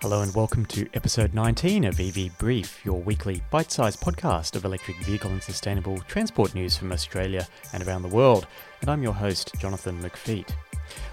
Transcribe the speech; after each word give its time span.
Hello 0.00 0.22
and 0.22 0.32
welcome 0.32 0.64
to 0.66 0.88
episode 0.94 1.34
19 1.34 1.82
of 1.84 1.98
EV 1.98 2.38
Brief, 2.38 2.84
your 2.84 3.00
weekly 3.00 3.42
bite 3.50 3.72
sized 3.72 4.00
podcast 4.00 4.54
of 4.54 4.64
electric 4.64 4.96
vehicle 4.98 5.32
and 5.32 5.42
sustainable 5.42 5.98
transport 6.02 6.54
news 6.54 6.76
from 6.76 6.92
Australia 6.92 7.44
and 7.72 7.84
around 7.84 8.02
the 8.02 8.08
world. 8.08 8.46
And 8.80 8.90
I'm 8.90 9.02
your 9.02 9.12
host, 9.12 9.56
Jonathan 9.58 10.00
McFeet. 10.00 10.50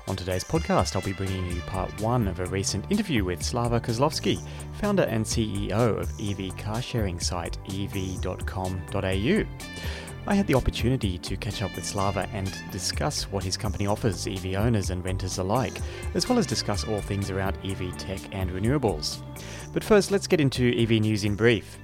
On 0.07 0.15
today's 0.15 0.43
podcast, 0.43 0.95
I'll 0.95 1.01
be 1.01 1.13
bringing 1.13 1.47
you 1.47 1.61
part 1.61 1.99
one 1.99 2.27
of 2.27 2.39
a 2.39 2.45
recent 2.45 2.85
interview 2.91 3.23
with 3.25 3.41
Slava 3.41 3.79
Kozlovsky, 3.79 4.39
founder 4.73 5.03
and 5.03 5.25
CEO 5.25 5.71
of 5.71 6.11
EV 6.21 6.55
car 6.55 6.79
sharing 6.79 7.19
site 7.19 7.57
evee.com.au. 7.67 9.45
I 10.27 10.33
had 10.33 10.47
the 10.47 10.55
opportunity 10.55 11.19
to 11.19 11.37
catch 11.37 11.61
up 11.61 11.75
with 11.75 11.85
Slava 11.85 12.27
and 12.33 12.51
discuss 12.71 13.31
what 13.31 13.43
his 13.43 13.57
company 13.57 13.85
offers 13.85 14.25
EV 14.25 14.55
owners 14.55 14.89
and 14.89 15.05
renters 15.05 15.37
alike, 15.37 15.79
as 16.15 16.27
well 16.27 16.39
as 16.39 16.47
discuss 16.47 16.83
all 16.83 16.99
things 16.99 17.29
around 17.29 17.57
EV 17.63 17.95
tech 17.97 18.21
and 18.31 18.49
renewables. 18.49 19.21
But 19.71 19.83
first, 19.83 20.09
let's 20.09 20.25
get 20.25 20.41
into 20.41 20.73
EV 20.75 21.01
news 21.01 21.25
in 21.25 21.35
brief. 21.35 21.77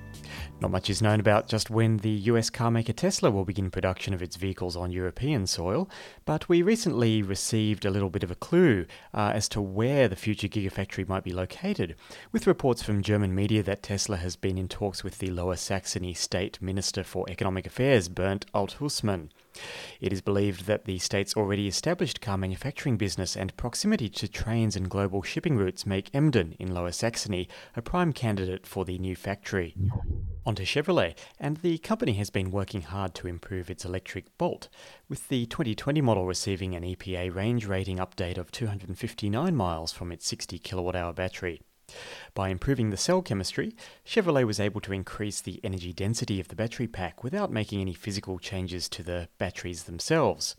Not 0.62 0.70
much 0.70 0.92
is 0.92 1.02
known 1.02 1.20
about 1.20 1.48
just 1.48 1.72
when 1.72 1.98
the 1.98 2.12
US 2.12 2.52
carmaker 2.52 2.96
Tesla 2.96 3.32
will 3.32 3.46
begin 3.46 3.72
production 3.72 4.14
of 4.14 4.22
its 4.22 4.36
vehicles 4.36 4.76
on 4.76 4.92
European 4.92 5.48
soil, 5.48 5.90
but 6.24 6.48
we 6.48 6.62
recently 6.62 7.24
received 7.24 7.84
a 7.84 7.90
little 7.90 8.12
bit 8.12 8.22
of 8.22 8.30
a 8.30 8.36
clue 8.36 8.86
uh, 9.12 9.32
as 9.34 9.50
to 9.50 9.60
where 9.60 10.08
the 10.08 10.16
future 10.16 10.48
Gigafactory 10.48 11.08
might 11.08 11.24
be 11.24 11.34
located, 11.34 11.96
with 12.32 12.46
reports 12.46 12.84
from 12.84 13.02
German 13.02 13.34
media 13.34 13.64
that 13.64 13.82
Tesla 13.82 14.18
has 14.18 14.36
been 14.36 14.60
in 14.60 14.68
talks 14.68 15.04
with 15.04 15.18
the 15.18 15.32
Lower 15.32 15.56
Saxony 15.56 16.14
State 16.14 16.62
Minister 16.62 17.04
for 17.04 17.28
Economic 17.28 17.66
Affairs, 17.66 18.08
Bernd 18.08 18.46
Althusmann. 18.54 19.30
It 20.00 20.14
is 20.14 20.22
believed 20.22 20.66
that 20.66 20.86
the 20.86 20.98
state's 21.00 21.36
already 21.36 21.68
established 21.68 22.22
car 22.22 22.38
manufacturing 22.38 22.98
business 22.98 23.36
and 23.36 23.56
proximity 23.58 24.10
to 24.10 24.28
trains 24.28 24.76
and 24.76 24.90
global 24.90 25.22
shipping 25.22 25.58
routes 25.58 25.86
make 25.86 26.14
Emden 26.14 26.56
in 26.60 26.74
Lower 26.74 26.92
Saxony 26.92 27.48
a 27.76 27.82
prime 27.82 28.14
candidate 28.14 28.66
for 28.66 28.86
the 28.86 28.98
new 28.98 29.16
factory. 29.16 29.76
On 30.46 30.56
to 30.56 30.64
Chevrolet, 30.64 31.16
and 31.40 31.58
the 31.58 31.78
company 31.78 32.14
has 32.14 32.30
been 32.30 32.50
working 32.50 32.82
hard 32.82 33.14
to 33.16 33.28
improve 33.28 33.70
its 33.70 33.86
electric 33.86 34.38
Bolt, 34.38 34.70
with 35.08 35.28
the 35.28 35.46
2020 35.46 36.02
model 36.02 36.26
receiving 36.26 36.74
an 36.74 36.84
EPA 36.84 37.34
range 37.36 37.66
rating 37.68 37.98
update 37.98 38.38
of 38.38 38.52
259 38.52 39.56
miles 39.56 39.92
from 39.92 40.12
its 40.12 40.26
60 40.28 40.58
kilowatt 40.60 40.96
hour 40.96 41.14
battery. 41.14 41.62
By 42.34 42.50
improving 42.50 42.90
the 42.90 42.98
cell 42.98 43.22
chemistry, 43.22 43.76
Chevrolet 44.06 44.46
was 44.46 44.60
able 44.60 44.82
to 44.82 44.94
increase 44.94 45.42
the 45.42 45.60
energy 45.64 45.94
density 45.94 46.40
of 46.40 46.48
the 46.48 46.56
battery 46.56 46.88
pack 46.88 47.24
without 47.24 47.52
making 47.52 47.82
any 47.82 47.94
physical 47.94 48.40
changes 48.40 48.88
to 48.90 49.04
the 49.04 49.30
batteries 49.38 49.84
themselves. 49.84 50.56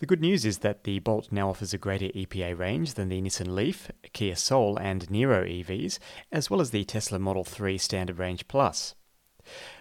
The 0.00 0.06
good 0.06 0.20
news 0.20 0.44
is 0.44 0.58
that 0.58 0.84
the 0.84 0.98
Bolt 0.98 1.30
now 1.30 1.48
offers 1.48 1.72
a 1.72 1.78
greater 1.78 2.08
EPA 2.08 2.58
range 2.58 2.94
than 2.94 3.08
the 3.08 3.20
Nissan 3.20 3.54
Leaf, 3.54 3.90
Kia 4.12 4.34
Soul, 4.34 4.76
and 4.78 5.06
Niro 5.08 5.46
EVs, 5.46 5.98
as 6.32 6.50
well 6.50 6.60
as 6.60 6.70
the 6.70 6.84
Tesla 6.84 7.18
Model 7.18 7.44
3 7.44 7.78
Standard 7.78 8.18
Range 8.18 8.46
Plus. 8.48 8.94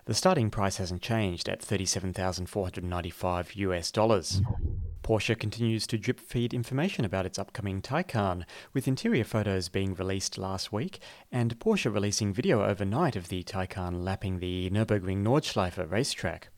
The 0.06 0.14
starting 0.14 0.50
price 0.50 0.78
hasn't 0.78 1.02
changed 1.02 1.48
at 1.50 1.62
37,495 1.62 3.54
US 3.56 3.92
dollars. 3.92 4.42
Porsche 5.04 5.38
continues 5.38 5.88
to 5.88 5.98
drip 5.98 6.20
feed 6.20 6.54
information 6.54 7.06
about 7.06 7.26
its 7.26 7.40
upcoming 7.40 7.82
Taycan, 7.82 8.44
with 8.74 8.88
interior 8.88 9.24
photos 9.24 9.68
being 9.68 9.96
released 9.96 10.38
last 10.38 10.72
week, 10.72 11.00
and 11.32 11.60
Porsche 11.60 11.94
releasing 11.94 12.34
video 12.34 12.64
overnight 12.64 13.16
of 13.16 13.30
the 13.30 13.44
Taycan 13.44 14.04
lapping 14.04 14.40
the 14.40 14.70
Nürburgring 14.70 15.24
Nordschleife 15.24 15.90
racetrack. 15.90 16.50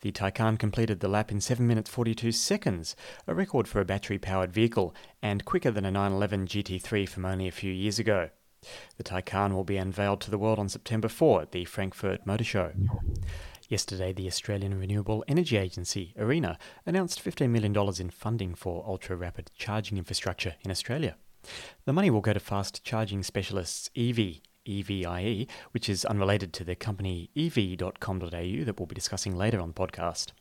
The 0.00 0.12
Taycan 0.12 0.58
completed 0.58 1.00
the 1.00 1.08
lap 1.08 1.30
in 1.30 1.40
7 1.40 1.66
minutes 1.66 1.90
42 1.90 2.32
seconds, 2.32 2.96
a 3.26 3.34
record 3.34 3.68
for 3.68 3.80
a 3.80 3.84
battery 3.84 4.18
powered 4.18 4.52
vehicle, 4.52 4.94
and 5.20 5.44
quicker 5.44 5.70
than 5.70 5.84
a 5.84 5.90
911 5.90 6.46
GT3 6.46 7.08
from 7.08 7.24
only 7.24 7.48
a 7.48 7.52
few 7.52 7.72
years 7.72 7.98
ago. 7.98 8.30
The 8.96 9.04
Taycan 9.04 9.54
will 9.54 9.64
be 9.64 9.76
unveiled 9.76 10.20
to 10.22 10.30
the 10.30 10.38
world 10.38 10.58
on 10.58 10.68
September 10.68 11.08
4 11.08 11.42
at 11.42 11.52
the 11.52 11.64
Frankfurt 11.64 12.24
Motor 12.26 12.44
Show. 12.44 12.72
Yesterday, 13.72 14.12
the 14.12 14.26
Australian 14.26 14.78
Renewable 14.78 15.24
Energy 15.26 15.56
Agency, 15.56 16.12
ARENA, 16.18 16.58
announced 16.84 17.24
$15 17.24 17.48
million 17.48 17.74
in 17.98 18.10
funding 18.10 18.54
for 18.54 18.84
ultra 18.86 19.16
rapid 19.16 19.50
charging 19.56 19.96
infrastructure 19.96 20.56
in 20.60 20.70
Australia. 20.70 21.16
The 21.86 21.94
money 21.94 22.10
will 22.10 22.20
go 22.20 22.34
to 22.34 22.38
fast 22.38 22.84
charging 22.84 23.22
specialists 23.22 23.88
EV, 23.96 24.42
EVIE, 24.66 25.46
which 25.70 25.88
is 25.88 26.04
unrelated 26.04 26.52
to 26.52 26.64
the 26.64 26.74
company 26.74 27.30
evee.com.au 27.34 28.28
that 28.28 28.74
we'll 28.78 28.86
be 28.86 28.94
discussing 28.94 29.34
later 29.38 29.58
on 29.58 29.68
the 29.68 29.74
podcast. 29.74 30.32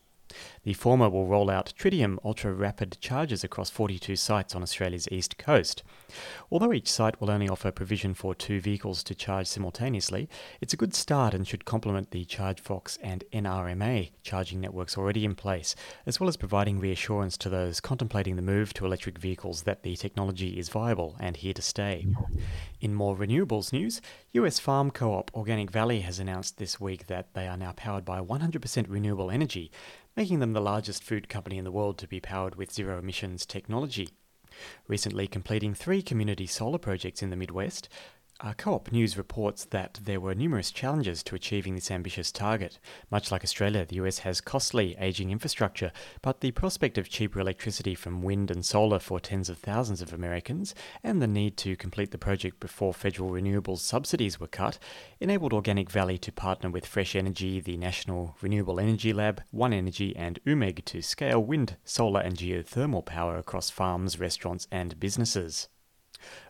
The 0.64 0.74
former 0.74 1.10
will 1.10 1.28
roll 1.28 1.50
out 1.50 1.74
Tritium 1.78 2.18
ultra 2.24 2.54
rapid 2.54 2.98
chargers 3.00 3.44
across 3.44 3.70
42 3.70 4.16
sites 4.16 4.56
on 4.56 4.62
Australia's 4.62 5.08
east 5.12 5.38
coast. 5.38 5.84
Although 6.52 6.74
each 6.74 6.92
site 6.92 7.20
will 7.20 7.32
only 7.32 7.50
offer 7.50 7.72
provision 7.72 8.14
for 8.14 8.36
two 8.36 8.60
vehicles 8.60 9.04
to 9.04 9.16
charge 9.16 9.48
simultaneously, 9.48 10.30
it's 10.60 10.74
a 10.74 10.78
good 10.78 10.94
start 10.94 11.34
and 11.34 11.48
should 11.48 11.66
complement 11.66 12.12
the 12.12 12.26
ChargeFox 12.26 12.98
and 13.02 13.24
NRMA 13.34 14.12
charging 14.24 14.60
networks 14.60 14.98
already 14.98 15.26
in 15.26 15.36
place, 15.36 15.76
as 16.06 16.20
well 16.20 16.28
as 16.28 16.38
providing 16.38 16.80
reassurance 16.80 17.38
to 17.38 17.50
those 17.50 17.80
contemplating 17.80 18.36
the 18.36 18.42
move 18.42 18.74
to 18.74 18.86
electric 18.86 19.18
vehicles 19.18 19.64
that 19.64 19.84
the 19.84 19.96
technology 19.96 20.60
is 20.60 20.70
viable 20.70 21.16
and 21.20 21.38
here 21.38 21.54
to 21.54 21.62
stay. 21.62 22.06
In 22.80 22.94
more 22.94 23.16
renewables 23.16 23.72
news, 23.72 24.02
US 24.34 24.60
farm 24.60 24.92
co 24.92 25.14
op 25.14 25.30
Organic 25.34 25.70
Valley 25.70 26.00
has 26.02 26.18
announced 26.18 26.58
this 26.58 26.80
week 26.80 27.08
that 27.08 27.34
they 27.34 27.50
are 27.50 27.58
now 27.58 27.74
powered 27.74 28.06
by 28.06 28.22
100% 28.22 28.86
renewable 28.88 29.30
energy 29.30 29.70
making 30.16 30.40
them 30.40 30.54
the 30.54 30.62
largest 30.62 31.04
food 31.04 31.28
company 31.28 31.58
in 31.58 31.66
the 31.66 31.72
world 31.72 31.98
to 31.98 32.08
be 32.08 32.22
powered 32.22 32.56
with 32.56 32.72
zero 32.72 32.98
emissions 32.98 33.46
technology. 33.46 34.08
Recently 34.88 35.28
completing 35.28 35.74
three 35.74 36.02
community 36.02 36.46
solar 36.46 36.78
projects 36.78 37.22
in 37.22 37.30
the 37.30 37.36
Midwest, 37.36 37.90
uh, 38.44 38.54
Co 38.54 38.74
op 38.74 38.92
News 38.92 39.18
reports 39.18 39.66
that 39.66 40.00
there 40.04 40.20
were 40.20 40.34
numerous 40.34 40.72
challenges 40.72 41.22
to 41.24 41.36
achieving 41.36 41.76
this 41.76 41.92
ambitious 41.92 42.32
target. 42.32 42.80
Much 43.12 43.32
like 43.32 43.44
Australia, 43.44 43.86
the 43.86 43.98
US 43.98 44.20
has 44.20 44.42
costly, 44.42 44.96
aging 45.00 45.30
infrastructure, 45.30 45.92
but 46.22 46.42
the 46.42 46.52
prospect 46.52 46.98
of 46.98 47.10
cheaper 47.10 47.40
electricity 47.40 47.94
from 47.94 48.24
wind 48.24 48.50
and 48.50 48.66
solar 48.66 49.00
for 49.00 49.20
tens 49.20 49.50
of 49.50 49.60
thousands 49.60 50.02
of 50.02 50.12
Americans, 50.12 50.74
and 51.04 51.22
the 51.22 51.28
need 51.28 51.56
to 51.58 51.76
complete 51.76 52.12
the 52.12 52.18
project 52.18 52.60
before 52.60 52.94
federal 52.94 53.30
renewables 53.30 53.80
subsidies 53.80 54.40
were 54.40 54.48
cut, 54.48 54.80
enabled 55.20 55.54
Organic 55.54 55.90
Valley 55.90 56.18
to 56.18 56.32
partner 56.32 56.70
with 56.70 56.86
Fresh 56.86 57.16
Energy, 57.16 57.60
the 57.60 57.78
National 57.78 58.36
Renewable 58.42 58.80
Energy 58.80 59.14
Lab, 59.14 59.44
One 59.52 59.74
Energy, 59.74 60.16
and 60.16 60.44
UMEG 60.46 60.84
to 60.86 61.02
scale 61.02 61.44
wind, 61.44 61.78
solar, 61.86 62.22
and 62.22 62.36
geothermal 62.36 63.06
power 63.06 63.38
across 63.38 63.70
farms, 63.70 64.20
restaurants, 64.20 64.68
and 64.72 65.00
businesses. 65.00 65.68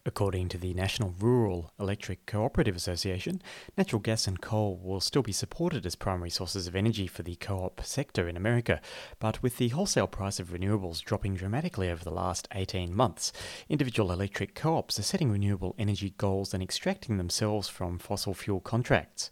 According 0.06 0.50
to 0.50 0.58
the 0.58 0.74
National 0.74 1.14
Rural 1.20 1.72
Electric 1.80 2.26
Cooperative 2.26 2.76
Association, 2.76 3.42
natural 3.78 4.00
gas 4.02 4.28
and 4.28 4.42
coal 4.42 4.80
will 4.84 5.00
still 5.00 5.22
be 5.22 5.32
supported 5.32 5.86
as 5.86 5.96
primary 5.96 6.30
sources 6.30 6.68
of 6.68 6.76
energy 6.76 7.08
for 7.08 7.24
the 7.24 7.36
co 7.36 7.60
op 7.66 7.82
sector 7.84 8.28
in 8.28 8.36
America, 8.36 8.82
but 9.20 9.42
with 9.44 9.58
the 9.58 9.70
wholesale 9.70 10.08
price 10.08 10.40
of 10.40 10.50
renewables 10.50 11.04
dropping 11.04 11.36
dramatically 11.36 11.90
over 11.90 12.04
the 12.04 12.12
last 12.12 12.48
18 12.54 12.96
months, 12.96 13.32
individual 13.70 14.12
electric 14.12 14.56
co 14.56 14.76
ops 14.76 14.98
are 15.00 15.04
setting 15.04 15.32
renewable 15.32 15.76
energy 15.78 16.14
goals 16.18 16.54
and 16.54 16.64
extracting 16.64 17.18
themselves 17.18 17.68
from 17.68 17.98
fossil 17.98 18.34
fuel 18.34 18.60
contracts. 18.60 19.30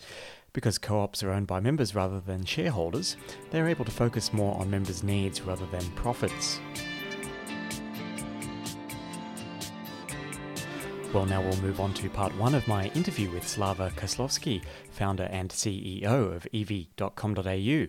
Because 0.54 0.78
co 0.78 1.00
ops 1.00 1.22
are 1.24 1.32
owned 1.32 1.48
by 1.48 1.60
members 1.60 1.94
rather 1.94 2.20
than 2.20 2.44
shareholders, 2.44 3.18
they 3.52 3.60
are 3.60 3.68
able 3.68 3.86
to 3.86 3.92
focus 3.92 4.34
more 4.34 4.60
on 4.60 4.70
members' 4.70 5.04
needs 5.04 5.42
rather 5.42 5.66
than 5.68 5.90
profits. 5.92 6.60
Well, 11.14 11.26
now 11.26 11.42
we'll 11.42 11.60
move 11.60 11.80
on 11.80 11.96
to 11.96 12.10
part 12.10 12.36
one 12.38 12.54
of 12.54 12.68
my 12.68 12.90
interview 12.90 13.32
with 13.32 13.48
Slava 13.48 13.92
Kozlovsky, 13.96 14.62
founder 14.92 15.28
and 15.32 15.50
CEO 15.50 16.36
of 16.36 16.48
evee.com.au. 16.54 17.88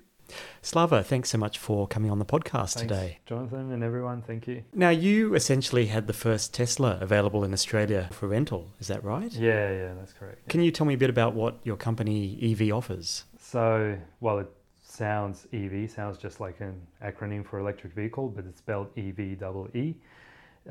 Slava, 0.63 1.03
thanks 1.03 1.29
so 1.29 1.37
much 1.37 1.59
for 1.59 1.87
coming 1.87 2.11
on 2.11 2.19
the 2.19 2.25
podcast 2.25 2.75
Thanks, 2.75 2.81
today. 2.81 3.19
Jonathan 3.27 3.73
and 3.73 3.85
everyone, 3.85 4.23
thank 4.23 4.47
you. 4.47 4.63
Now, 4.73 4.89
you 4.89 5.35
essentially 5.35 5.87
had 5.87 6.07
the 6.07 6.15
first 6.15 6.55
Tesla 6.55 6.97
available 7.03 7.45
in 7.45 7.53
Australia 7.53 8.09
for 8.11 8.27
rental, 8.27 8.71
is 8.81 8.87
that 8.87 9.05
right? 9.05 9.31
Yeah, 9.35 9.71
yeah, 9.71 9.93
that's 9.99 10.15
correct. 10.15 10.49
Can 10.49 10.63
you 10.63 10.71
tell 10.71 10.87
me 10.87 10.95
a 10.95 10.99
bit 10.99 11.11
about 11.11 11.35
what 11.35 11.59
your 11.63 11.77
company 11.77 12.39
Evee 12.41 12.73
offers? 12.73 13.25
So, 13.39 13.99
well, 14.21 14.39
it 14.39 14.51
sounds 14.83 15.47
EV, 15.53 15.91
sounds 15.91 16.17
just 16.17 16.41
like 16.41 16.61
an 16.61 16.81
acronym 17.05 17.45
for 17.45 17.59
electric 17.59 17.93
vehicle, 17.93 18.29
but 18.29 18.47
it's 18.47 18.61
spelled 18.61 18.89
EV 18.97 19.39
double 19.39 19.69
E. 19.75 19.97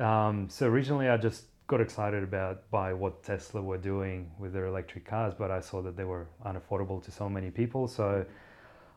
Um, 0.00 0.48
so 0.48 0.66
originally, 0.66 1.08
I 1.08 1.16
just 1.16 1.44
got 1.70 1.80
excited 1.80 2.24
about 2.24 2.68
by 2.72 2.92
what 2.92 3.22
Tesla 3.22 3.62
were 3.62 3.78
doing 3.78 4.28
with 4.40 4.52
their 4.52 4.66
electric 4.66 5.04
cars, 5.04 5.32
but 5.38 5.52
I 5.52 5.60
saw 5.60 5.80
that 5.82 5.96
they 5.96 6.02
were 6.02 6.26
unaffordable 6.44 7.00
to 7.04 7.12
so 7.12 7.28
many 7.28 7.48
people. 7.48 7.86
So 7.86 8.26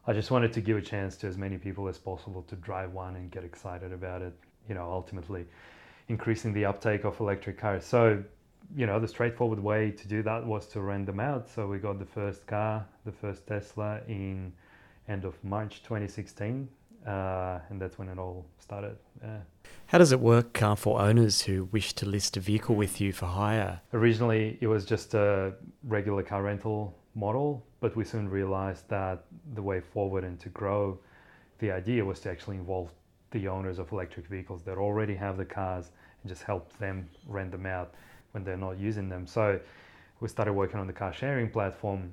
I 0.08 0.14
just 0.14 0.32
wanted 0.32 0.52
to 0.54 0.62
give 0.62 0.78
a 0.78 0.82
chance 0.82 1.16
to 1.18 1.28
as 1.28 1.38
many 1.38 1.60
people 1.60 1.88
as 1.88 2.00
possible 2.00 2.42
to 2.42 2.56
drive 2.56 2.92
one 2.92 3.16
and 3.16 3.30
get 3.30 3.44
excited 3.44 3.94
about 3.94 4.24
it. 4.24 4.34
You 4.68 4.74
know, 4.74 4.92
ultimately 4.92 5.46
increasing 6.08 6.52
the 6.52 6.66
uptake 6.66 7.04
of 7.06 7.20
electric 7.20 7.60
cars. 7.60 7.86
So 7.86 8.24
you 8.76 8.88
know, 8.88 9.00
the 9.00 9.08
straightforward 9.08 9.60
way 9.60 9.92
to 9.92 10.08
do 10.08 10.24
that 10.24 10.44
was 10.44 10.66
to 10.70 10.82
rent 10.82 11.06
them 11.06 11.20
out. 11.20 11.48
So 11.48 11.68
we 11.68 11.78
got 11.78 12.00
the 12.00 12.06
first 12.06 12.48
car, 12.48 12.84
the 13.06 13.12
first 13.12 13.46
Tesla, 13.46 14.00
in 14.08 14.52
end 15.08 15.26
of 15.26 15.36
March 15.44 15.84
2016. 15.84 16.68
Uh, 17.06 17.60
and 17.70 17.82
that's 17.82 17.98
when 17.98 18.10
it 18.10 18.18
all 18.18 18.46
started. 18.60 18.98
Yeah. 19.22 19.40
How 19.88 19.98
does 19.98 20.12
it 20.12 20.20
work 20.20 20.62
uh, 20.62 20.76
for 20.76 21.02
owners 21.02 21.42
who 21.42 21.66
wish 21.66 21.94
to 21.94 22.06
list 22.06 22.38
a 22.38 22.40
vehicle 22.40 22.76
with 22.76 23.00
you 23.00 23.14
for 23.14 23.26
hire? 23.26 23.82
Originally, 23.94 24.58
it 24.62 24.68
was 24.68 24.86
just 24.86 25.14
a 25.14 25.54
regular 25.84 26.24
car 26.24 26.44
rental 26.44 26.98
model, 27.16 27.66
but 27.80 27.96
we 27.96 28.04
soon 28.04 28.28
realized 28.28 28.88
that 28.90 29.26
the 29.54 29.62
way 29.62 29.80
forward 29.80 30.24
and 30.24 30.40
to 30.40 30.50
grow, 30.50 30.98
the 31.60 31.72
idea 31.72 32.04
was 32.04 32.20
to 32.22 32.32
actually 32.32 32.58
involve 32.58 32.90
the 33.32 33.48
owners 33.48 33.80
of 33.80 33.92
electric 33.92 34.28
vehicles 34.28 34.64
that 34.64 34.78
already 34.78 35.16
have 35.16 35.38
the 35.38 35.46
cars 35.46 35.92
and 36.22 36.30
just 36.30 36.44
help 36.44 36.76
them 36.78 37.08
rent 37.28 37.52
them 37.52 37.66
out 37.66 37.94
when 38.32 38.44
they're 38.44 38.58
not 38.58 38.78
using 38.80 39.10
them. 39.10 39.28
So 39.28 39.60
we 40.20 40.28
started 40.28 40.54
working 40.54 40.80
on 40.80 40.88
the 40.88 40.94
car 40.94 41.14
sharing 41.14 41.50
platform, 41.50 42.12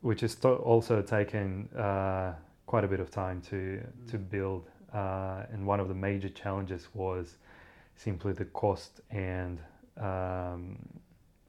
which 0.00 0.20
has 0.22 0.36
also 0.44 1.02
taken 1.02 1.68
uh, 1.76 2.34
quite 2.66 2.84
a 2.84 2.88
bit 2.88 3.00
of 3.00 3.10
time 3.10 3.40
to 3.50 3.80
to 4.10 4.18
build. 4.18 4.68
Uh, 4.92 5.44
and 5.52 5.66
one 5.66 5.80
of 5.80 5.88
the 5.88 5.94
major 5.94 6.28
challenges 6.28 6.88
was 6.94 7.36
simply 7.96 8.32
the 8.32 8.44
cost 8.46 9.00
and 9.10 9.58
um, 9.96 10.78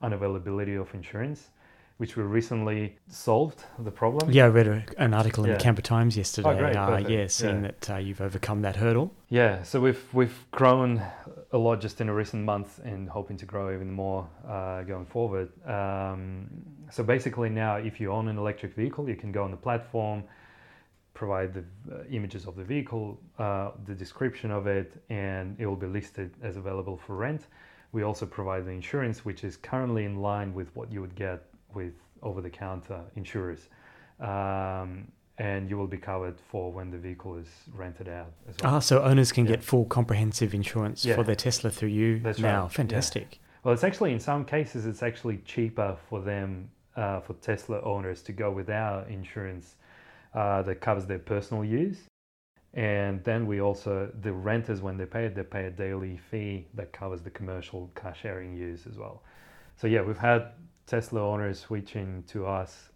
unavailability 0.02 0.80
of 0.80 0.94
insurance 0.94 1.50
which 1.98 2.18
we 2.18 2.24
recently 2.24 2.98
solved 3.08 3.64
the 3.80 3.92
problem. 3.92 4.30
Yeah, 4.30 4.46
I 4.46 4.48
read 4.50 4.68
a, 4.68 4.84
an 4.98 5.14
article 5.14 5.46
in 5.46 5.52
yeah. 5.52 5.58
the 5.58 5.64
Canberra 5.64 5.84
Times 5.84 6.18
yesterday. 6.18 6.50
Oh, 6.50 6.58
great, 6.58 6.76
uh, 6.76 6.98
yeah, 7.08 7.28
seeing 7.28 7.64
yeah. 7.64 7.72
that 7.80 7.90
uh, 7.90 7.98
you've 7.98 8.20
overcome 8.20 8.62
that 8.64 8.76
hurdle. 8.76 9.14
Yeah, 9.30 9.64
so 9.64 9.80
we've 9.80 10.04
we've 10.14 10.46
grown 10.52 11.02
a 11.54 11.58
lot 11.58 11.80
just 11.80 12.02
in 12.02 12.10
a 12.10 12.14
recent 12.14 12.44
month, 12.44 12.80
and 12.84 13.08
hoping 13.08 13.38
to 13.38 13.46
grow 13.46 13.74
even 13.74 13.92
more 13.92 14.28
uh, 14.48 14.84
going 14.84 15.06
forward. 15.06 15.50
Um, 15.66 16.48
so 16.92 17.02
basically, 17.02 17.50
now 17.50 17.76
if 17.76 18.02
you 18.02 18.12
own 18.12 18.28
an 18.28 18.38
electric 18.38 18.74
vehicle, 18.74 19.08
you 19.08 19.16
can 19.16 19.32
go 19.32 19.44
on 19.44 19.52
the 19.52 19.58
platform, 19.58 20.24
provide 21.16 21.54
the 21.54 21.64
uh, 21.92 22.04
images 22.12 22.46
of 22.46 22.56
the 22.56 22.64
vehicle, 22.64 23.20
uh, 23.40 23.72
the 23.86 23.96
description 23.96 24.52
of 24.52 24.68
it, 24.68 25.02
and 25.10 25.56
it 25.58 25.66
will 25.66 25.76
be 25.76 25.88
listed 25.88 26.36
as 26.44 26.58
available 26.58 26.98
for 26.98 27.16
rent. 27.16 27.48
We 27.94 28.04
also 28.04 28.26
provide 28.26 28.66
the 28.66 28.72
insurance, 28.72 29.26
which 29.26 29.44
is 29.44 29.58
currently 29.58 30.04
in 30.04 30.18
line 30.18 30.54
with 30.54 30.76
what 30.76 30.92
you 30.92 31.02
would 31.02 31.16
get 31.16 31.46
with 31.74 31.94
over-the-counter 32.22 33.00
insurers. 33.16 33.70
Um, 34.20 35.08
and 35.38 35.70
you 35.70 35.78
will 35.78 35.88
be 35.88 35.98
covered 35.98 36.40
for 36.50 36.72
when 36.72 36.92
the 36.92 36.98
vehicle 36.98 37.38
is 37.38 37.48
rented 37.74 38.08
out 38.08 38.32
as 38.48 38.56
well. 38.62 38.76
Ah, 38.76 38.80
so 38.80 39.02
owners 39.02 39.32
can 39.32 39.46
yeah. 39.46 39.52
get 39.52 39.64
full 39.64 39.86
comprehensive 39.86 40.54
insurance 40.54 41.04
yeah. 41.04 41.16
for 41.16 41.24
their 41.24 41.36
Tesla 41.36 41.70
through 41.70 41.90
you 41.90 42.20
That's 42.20 42.40
now. 42.40 42.64
Right. 42.64 42.72
Fantastic. 42.72 43.28
Yeah. 43.32 43.38
Well, 43.64 43.74
it's 43.74 43.84
actually 43.84 44.14
in 44.14 44.20
some 44.20 44.46
cases 44.46 44.86
it's 44.86 45.04
actually 45.04 45.38
cheaper 45.40 45.98
for 46.10 46.22
them 46.22 46.70
uh, 46.96 47.20
for 47.20 47.34
Tesla 47.34 47.82
owners 47.82 48.22
to 48.24 48.32
go 48.32 48.50
with 48.50 48.70
our 48.70 49.06
insurance 49.10 49.76
uh, 50.36 50.62
that 50.64 50.82
covers 50.82 51.06
their 51.06 51.20
personal 51.20 51.64
use. 51.64 51.98
And 52.74 53.24
then 53.24 53.48
we 53.48 53.62
also 53.62 54.12
the 54.22 54.34
renters 54.34 54.82
when 54.82 54.98
they 54.98 55.06
pay 55.06 55.26
it, 55.26 55.36
they 55.36 55.44
pay 55.44 55.66
a 55.66 55.72
daily 55.72 56.18
fee 56.30 56.68
that 56.74 56.92
covers 56.92 57.22
the 57.22 57.30
commercial 57.30 57.90
car 57.96 58.14
sharing 58.14 58.54
use 58.54 58.86
as 58.86 58.98
well. 58.98 59.24
So 59.78 59.88
yeah, 59.88 60.02
we've 60.02 60.18
had 60.18 60.52
Tesla 60.86 61.22
owners 61.22 61.60
switching 61.60 62.24
to 62.28 62.46
us 62.46 62.92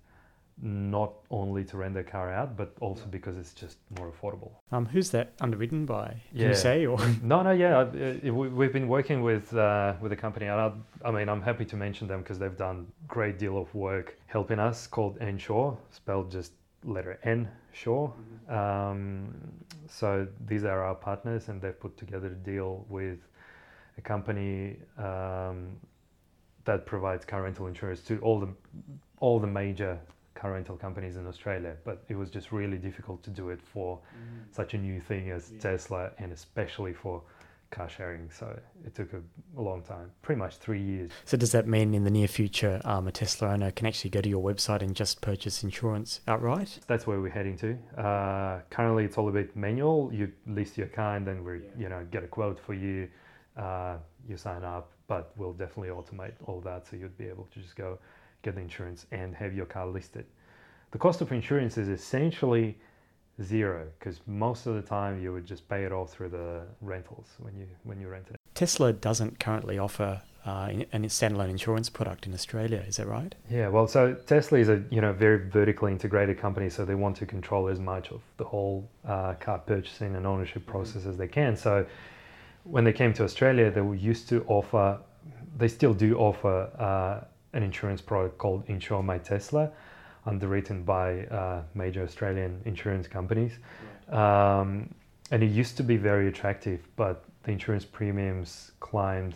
not 0.61 1.13
only 1.31 1.63
to 1.63 1.77
rent 1.77 1.93
their 1.93 2.03
car 2.03 2.29
out, 2.33 2.57
but 2.57 2.73
also 2.81 3.05
because 3.05 3.37
it's 3.37 3.53
just 3.53 3.77
more 3.97 4.11
affordable. 4.11 4.51
Um, 4.73 4.85
who's 4.85 5.09
that 5.11 5.33
underwritten 5.39 5.85
by? 5.85 6.21
Can 6.31 6.41
yeah. 6.41 6.47
you 6.49 6.55
say 6.55 6.85
or? 6.85 6.99
no, 7.23 7.41
no, 7.41 7.51
yeah, 7.51 7.83
we've 8.31 8.73
been 8.73 8.89
working 8.89 9.21
with 9.21 9.55
uh, 9.55 9.93
with 10.01 10.11
a 10.11 10.17
company, 10.17 10.47
and 10.47 10.59
I, 10.59 10.71
I 11.07 11.11
mean, 11.11 11.29
I'm 11.29 11.41
happy 11.41 11.63
to 11.65 11.77
mention 11.77 12.07
them 12.07 12.21
because 12.21 12.37
they've 12.39 12.57
done 12.57 12.87
great 13.07 13.39
deal 13.39 13.57
of 13.57 13.73
work 13.73 14.17
helping 14.27 14.59
us. 14.59 14.87
Called 14.87 15.17
Ensure, 15.19 15.77
spelled 15.91 16.29
just 16.29 16.51
letter 16.83 17.19
N 17.23 17.49
Sure. 17.71 18.13
Mm-hmm. 18.49 18.53
Um, 18.53 19.33
so 19.87 20.27
these 20.45 20.63
are 20.63 20.83
our 20.83 20.95
partners, 20.95 21.49
and 21.49 21.61
they've 21.61 21.79
put 21.79 21.97
together 21.97 22.27
a 22.27 22.31
deal 22.31 22.85
with 22.89 23.19
a 23.97 24.01
company 24.01 24.77
um, 24.97 25.77
that 26.65 26.85
provides 26.85 27.25
car 27.25 27.43
rental 27.43 27.67
insurance 27.67 28.01
to 28.01 28.19
all 28.19 28.39
the 28.39 28.49
all 29.19 29.39
the 29.39 29.47
major 29.47 29.99
car 30.35 30.53
rental 30.53 30.77
companies 30.77 31.15
in 31.15 31.27
Australia. 31.27 31.75
But 31.83 32.03
it 32.09 32.15
was 32.15 32.29
just 32.29 32.51
really 32.51 32.77
difficult 32.77 33.23
to 33.23 33.29
do 33.29 33.49
it 33.49 33.61
for 33.61 33.97
mm. 33.97 34.55
such 34.55 34.73
a 34.73 34.77
new 34.77 34.99
thing 34.99 35.31
as 35.31 35.51
yeah. 35.51 35.59
Tesla, 35.59 36.11
and 36.17 36.31
especially 36.31 36.93
for 36.93 37.21
car 37.71 37.89
sharing. 37.89 38.29
So 38.31 38.57
it 38.85 38.95
took 38.95 39.13
a, 39.13 39.21
a, 39.57 39.61
long 39.61 39.81
time, 39.81 40.11
pretty 40.21 40.39
much 40.39 40.57
three 40.57 40.81
years. 40.81 41.11
So 41.25 41.37
does 41.37 41.51
that 41.51 41.67
mean 41.67 41.93
in 41.93 42.03
the 42.03 42.09
near 42.09 42.27
future, 42.27 42.81
um, 42.83 43.07
a 43.07 43.11
Tesla 43.11 43.49
owner 43.49 43.71
can 43.71 43.87
actually 43.87 44.09
go 44.09 44.21
to 44.21 44.29
your 44.29 44.43
website 44.43 44.81
and 44.81 44.95
just 44.95 45.21
purchase 45.21 45.63
insurance 45.63 46.21
outright? 46.27 46.79
That's 46.87 47.05
where 47.05 47.19
we're 47.19 47.29
heading 47.29 47.57
to. 47.57 47.77
Uh, 47.97 48.61
currently, 48.69 49.05
it's 49.05 49.17
all 49.17 49.29
a 49.29 49.31
bit 49.31 49.55
manual. 49.55 50.09
You 50.13 50.31
list 50.47 50.77
your 50.77 50.87
car, 50.87 51.15
and 51.15 51.25
then 51.25 51.43
we, 51.43 51.53
yeah. 51.53 51.59
you 51.77 51.89
know, 51.89 52.05
get 52.11 52.23
a 52.23 52.27
quote 52.27 52.59
for 52.59 52.73
you. 52.73 53.09
Uh, 53.57 53.97
you 54.27 54.37
sign 54.37 54.63
up, 54.63 54.91
but 55.07 55.31
we'll 55.37 55.53
definitely 55.53 55.89
automate 55.89 56.33
all 56.45 56.61
that 56.61 56.87
so 56.87 56.95
you'd 56.95 57.17
be 57.17 57.27
able 57.27 57.47
to 57.53 57.59
just 57.59 57.75
go 57.75 57.97
get 58.41 58.55
the 58.55 58.61
insurance 58.61 59.05
and 59.11 59.35
have 59.35 59.53
your 59.53 59.65
car 59.65 59.87
listed. 59.87 60.25
The 60.91 60.97
cost 60.97 61.21
of 61.21 61.31
insurance 61.31 61.77
is 61.77 61.87
essentially 61.87 62.77
zero 63.43 63.87
because 63.97 64.19
most 64.27 64.65
of 64.65 64.75
the 64.75 64.81
time 64.81 65.21
you 65.21 65.33
would 65.33 65.45
just 65.45 65.67
pay 65.69 65.83
it 65.83 65.91
all 65.91 66.05
through 66.05 66.29
the 66.29 66.61
rentals 66.81 67.27
when 67.39 67.55
you 67.55 67.67
when 67.83 67.99
you 67.99 68.07
rent 68.07 68.25
it. 68.29 68.37
Tesla 68.53 68.91
doesn't 68.91 69.39
currently 69.39 69.77
offer 69.77 70.21
uh, 70.45 70.69
an 70.91 71.03
standalone 71.03 71.49
insurance 71.49 71.89
product 71.89 72.25
in 72.25 72.33
Australia. 72.33 72.83
Is 72.87 72.97
that 72.97 73.07
right? 73.07 73.35
Yeah. 73.49 73.67
Well, 73.67 73.87
so 73.87 74.13
Tesla 74.13 74.59
is 74.59 74.69
a 74.69 74.83
you 74.89 75.01
know 75.01 75.13
very 75.13 75.49
vertically 75.49 75.91
integrated 75.91 76.37
company, 76.37 76.69
so 76.69 76.85
they 76.85 76.95
want 76.95 77.17
to 77.17 77.25
control 77.25 77.67
as 77.67 77.79
much 77.79 78.11
of 78.11 78.21
the 78.37 78.45
whole 78.45 78.89
uh, 79.05 79.33
car 79.35 79.59
purchasing 79.59 80.15
and 80.15 80.25
ownership 80.25 80.63
mm-hmm. 80.63 80.71
process 80.71 81.05
as 81.05 81.17
they 81.17 81.27
can. 81.27 81.55
So 81.55 81.85
when 82.63 82.83
they 82.83 82.93
came 82.93 83.13
to 83.13 83.23
Australia, 83.23 83.71
they 83.71 83.81
were 83.81 83.95
used 83.95 84.29
to 84.29 84.43
offer, 84.47 84.99
they 85.57 85.67
still 85.67 85.93
do 85.93 86.17
offer 86.17 86.69
uh, 86.77 87.25
an 87.53 87.63
insurance 87.63 88.01
product 88.01 88.37
called 88.37 88.63
Insure 88.67 89.01
My 89.01 89.17
Tesla, 89.17 89.71
underwritten 90.29 90.83
by 90.83 91.25
uh, 91.25 91.63
major 91.73 92.03
Australian 92.03 92.61
insurance 92.65 93.07
companies. 93.07 93.53
Um, 94.09 94.93
and 95.31 95.43
it 95.43 95.51
used 95.51 95.77
to 95.77 95.83
be 95.83 95.97
very 95.97 96.27
attractive, 96.27 96.79
but 96.95 97.25
the 97.43 97.51
insurance 97.51 97.85
premiums 97.85 98.71
climbed 98.79 99.35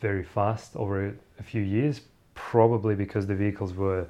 very 0.00 0.24
fast 0.24 0.76
over 0.76 1.14
a 1.38 1.42
few 1.42 1.62
years, 1.62 2.00
probably 2.34 2.94
because 2.94 3.26
the 3.26 3.34
vehicles 3.34 3.72
were 3.74 4.06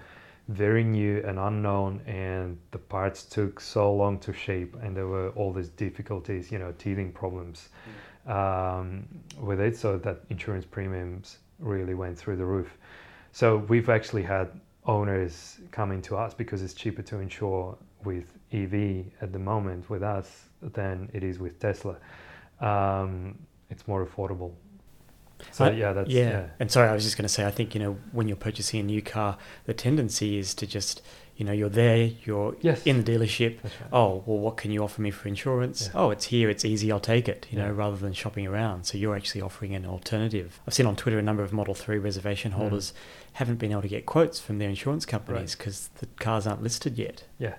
very 0.49 0.85
new 0.85 1.23
and 1.27 1.39
unknown 1.39 2.01
and 2.07 2.57
the 2.71 2.79
parts 2.79 3.25
took 3.25 3.61
so 3.61 3.93
long 3.93 4.19
to 4.21 4.33
shape 4.33 4.77
and 4.81 4.97
there 4.97 5.09
were 5.09 5.31
all 5.31 5.53
these 5.53 5.71
difficulties 5.71 6.53
you 6.53 6.59
know 6.61 6.73
teething 6.79 7.11
problems 7.11 7.69
mm 7.85 7.93
um, 8.27 9.07
with 9.39 9.61
it, 9.61 9.77
so 9.77 9.99
that 9.99 10.23
insurance 10.31 10.65
premiums 10.65 11.39
really 11.59 11.95
went 11.95 12.19
through 12.19 12.37
the 12.37 12.45
roof. 12.45 12.77
So 13.33 13.59
we've 13.69 13.89
actually 13.89 14.23
had 14.23 14.49
owners 14.87 15.59
coming 15.71 16.01
to 16.03 16.17
us 16.17 16.35
because 16.35 16.63
it's 16.63 16.75
cheaper 16.75 17.03
to 17.03 17.19
insure 17.19 17.77
with 18.05 18.25
Evee 18.53 19.13
at 19.21 19.33
the 19.33 19.39
moment 19.39 19.91
with 19.91 20.03
us 20.03 20.45
than 20.63 21.11
it 21.13 21.23
is 21.23 21.39
with 21.39 21.59
Tesla. 21.59 21.97
Um, 22.61 23.39
it's 23.71 23.87
more 23.89 24.07
affordable. 24.07 24.53
So 25.53 25.71
yeah, 25.71 25.93
that's 25.93 26.09
yeah. 26.09 26.31
yeah. 26.31 26.47
And 26.61 26.71
sorry, 26.71 26.89
I 26.89 26.93
was 26.93 27.05
just 27.05 27.17
going 27.17 27.25
to 27.25 27.33
say, 27.33 27.45
I 27.47 27.51
think 27.51 27.75
you 27.75 27.81
know 27.81 27.99
when 28.13 28.29
you're 28.29 28.37
purchasing 28.37 28.81
a 28.81 28.83
new 28.83 29.03
car, 29.03 29.37
the 29.65 29.75
tendency 29.75 30.39
is 30.39 30.55
to 30.55 30.67
just 30.67 31.03
you 31.37 31.45
know 31.45 31.53
you're 31.53 31.69
there 31.69 32.11
you're 32.25 32.57
yes. 32.61 32.83
in 32.85 33.03
the 33.03 33.13
dealership 33.13 33.63
right. 33.63 33.73
oh 33.93 34.23
well 34.27 34.39
what 34.39 34.57
can 34.57 34.71
you 34.71 34.83
offer 34.83 35.03
me 35.03 35.11
for 35.11 35.29
insurance 35.29 35.91
yeah. 35.93 36.01
oh 36.01 36.11
it's 36.11 36.27
here 36.27 36.49
it's 36.49 36.65
easy 36.65 36.91
i'll 36.91 36.99
take 36.99 37.29
it 37.29 37.47
you 37.51 37.59
yeah. 37.59 37.67
know 37.67 37.73
rather 37.73 37.97
than 37.97 38.13
shopping 38.13 38.47
around 38.47 38.85
so 38.85 38.97
you're 38.97 39.15
actually 39.15 39.41
offering 39.41 39.75
an 39.75 39.85
alternative 39.85 40.61
i've 40.67 40.75
seen 40.75 40.87
on 40.87 40.97
twitter 40.97 41.19
a 41.19 41.23
number 41.23 41.43
of 41.43 41.53
model 41.53 41.75
3 41.75 41.99
reservation 41.99 42.53
mm. 42.53 42.55
holders 42.55 42.93
mm. 42.93 43.29
haven't 43.35 43.57
been 43.57 43.71
able 43.71 43.83
to 43.83 43.89
get 43.89 44.07
quotes 44.07 44.41
from 44.41 44.59
their 44.59 44.69
insurance 44.69 45.05
companies 45.05 45.55
because 45.55 45.91
right. 45.93 46.01
the 46.01 46.25
cars 46.25 46.47
aren't 46.47 46.63
listed 46.63 46.97
yet 46.97 47.25
yeah 47.39 47.55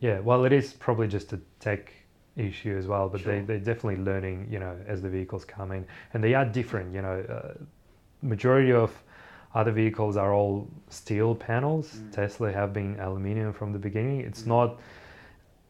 yeah 0.00 0.18
well 0.18 0.44
it 0.44 0.52
is 0.52 0.72
probably 0.72 1.06
just 1.06 1.32
a 1.32 1.40
tech 1.60 1.92
issue 2.36 2.76
as 2.76 2.86
well 2.86 3.08
but 3.08 3.20
sure. 3.20 3.34
they, 3.34 3.40
they're 3.44 3.58
definitely 3.58 4.02
learning 4.02 4.48
you 4.50 4.58
know 4.58 4.76
as 4.86 5.02
the 5.02 5.08
vehicles 5.08 5.44
come 5.44 5.70
in 5.70 5.86
and 6.14 6.24
they 6.24 6.34
are 6.34 6.46
different 6.46 6.92
you 6.94 7.02
know 7.02 7.20
uh, 7.28 7.52
majority 8.22 8.72
of 8.72 8.90
other 9.54 9.72
vehicles 9.72 10.16
are 10.16 10.32
all 10.32 10.68
steel 10.88 11.34
panels. 11.34 11.94
Mm. 11.94 12.12
Tesla 12.12 12.52
have 12.52 12.72
been 12.72 12.98
aluminium 13.00 13.52
from 13.52 13.72
the 13.72 13.78
beginning. 13.78 14.20
It's 14.20 14.42
mm. 14.42 14.48
not 14.48 14.80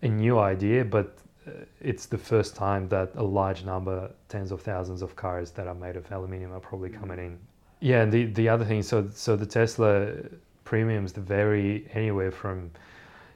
a 0.02 0.08
new 0.08 0.38
idea, 0.38 0.84
but 0.84 1.18
uh, 1.46 1.50
it's 1.80 2.06
the 2.06 2.18
first 2.18 2.54
time 2.54 2.88
that 2.88 3.10
a 3.16 3.22
large 3.22 3.64
number, 3.64 4.10
tens 4.28 4.52
of 4.52 4.62
thousands 4.62 5.02
of 5.02 5.16
cars 5.16 5.50
that 5.52 5.66
are 5.66 5.74
made 5.74 5.96
of 5.96 6.10
aluminium 6.12 6.52
are 6.52 6.60
probably 6.60 6.90
mm. 6.90 7.00
coming 7.00 7.18
in. 7.18 7.38
Yeah, 7.80 8.02
and 8.02 8.12
the, 8.12 8.26
the 8.26 8.48
other 8.48 8.64
thing, 8.64 8.82
so 8.82 9.08
so 9.12 9.34
the 9.36 9.46
Tesla 9.46 10.14
premiums 10.62 11.12
vary 11.12 11.88
anywhere 11.94 12.30
from 12.30 12.70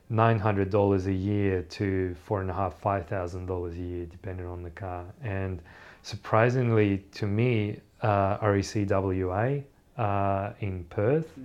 nine 0.08 0.38
hundred 0.38 0.70
dollars 0.70 1.06
a 1.08 1.12
year 1.12 1.62
to 1.62 2.14
four 2.24 2.40
and 2.40 2.50
a 2.50 2.54
half, 2.54 2.78
five 2.78 3.06
thousand 3.06 3.46
dollars 3.46 3.74
a 3.74 3.80
year, 3.80 4.06
depending 4.06 4.46
on 4.46 4.62
the 4.62 4.70
car. 4.70 5.04
And 5.22 5.60
surprisingly 6.02 6.98
to 7.14 7.26
me, 7.26 7.80
uh, 8.02 8.38
RACWA 8.38 9.64
uh, 9.96 10.52
in 10.60 10.84
Perth. 10.84 11.28
Mm. 11.38 11.44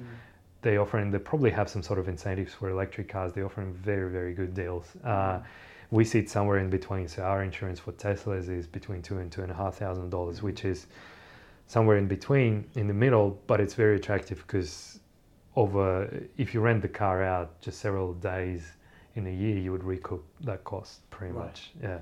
They 0.62 0.78
offering 0.78 1.10
they 1.12 1.18
probably 1.20 1.50
have 1.52 1.70
some 1.70 1.82
sort 1.82 1.98
of 2.00 2.08
incentives 2.08 2.54
for 2.54 2.70
electric 2.70 3.10
cars. 3.10 3.34
They're 3.34 3.46
offering 3.46 3.74
very 3.74 4.10
very 4.12 4.34
good 4.34 4.54
deals. 4.54 4.86
Uh, 5.04 5.40
we 5.90 6.06
sit 6.06 6.30
somewhere 6.30 6.60
in 6.60 6.70
between. 6.70 7.08
So 7.08 7.24
our 7.24 7.44
insurance 7.44 7.80
for 7.80 7.92
Teslas 7.94 8.48
is 8.50 8.68
between 8.68 9.02
two 9.02 9.18
and 9.18 9.32
two 9.32 9.42
and 9.42 9.52
a 9.52 9.56
half 9.56 9.76
thousand 9.76 10.10
dollars, 10.10 10.42
which 10.42 10.64
is 10.64 10.88
somewhere 11.68 11.98
in 11.98 12.08
between, 12.08 12.66
in 12.76 12.88
the 12.88 12.94
middle. 12.94 13.40
But 13.48 13.60
it's 13.60 13.74
very 13.74 13.96
attractive 13.96 14.38
because 14.46 15.00
over 15.56 16.10
if 16.38 16.54
you 16.54 16.62
rent 16.62 16.82
the 16.82 16.88
car 16.88 17.24
out 17.24 17.60
just 17.62 17.80
several 17.80 18.14
days 18.14 18.72
in 19.16 19.28
a 19.28 19.32
year, 19.32 19.58
you 19.58 19.72
would 19.72 19.84
recoup 19.84 20.24
that 20.42 20.64
cost 20.64 21.10
pretty 21.10 21.34
Right. 21.34 21.46
much. 21.46 21.72
Yeah. 21.82 22.00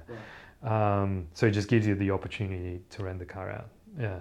Um, 0.61 1.27
so 1.33 1.47
it 1.47 1.51
just 1.51 1.69
gives 1.69 1.87
you 1.87 1.95
the 1.95 2.11
opportunity 2.11 2.81
to 2.91 3.03
rent 3.03 3.19
the 3.19 3.25
car 3.25 3.49
out. 3.49 3.69
Yeah. 3.97 4.19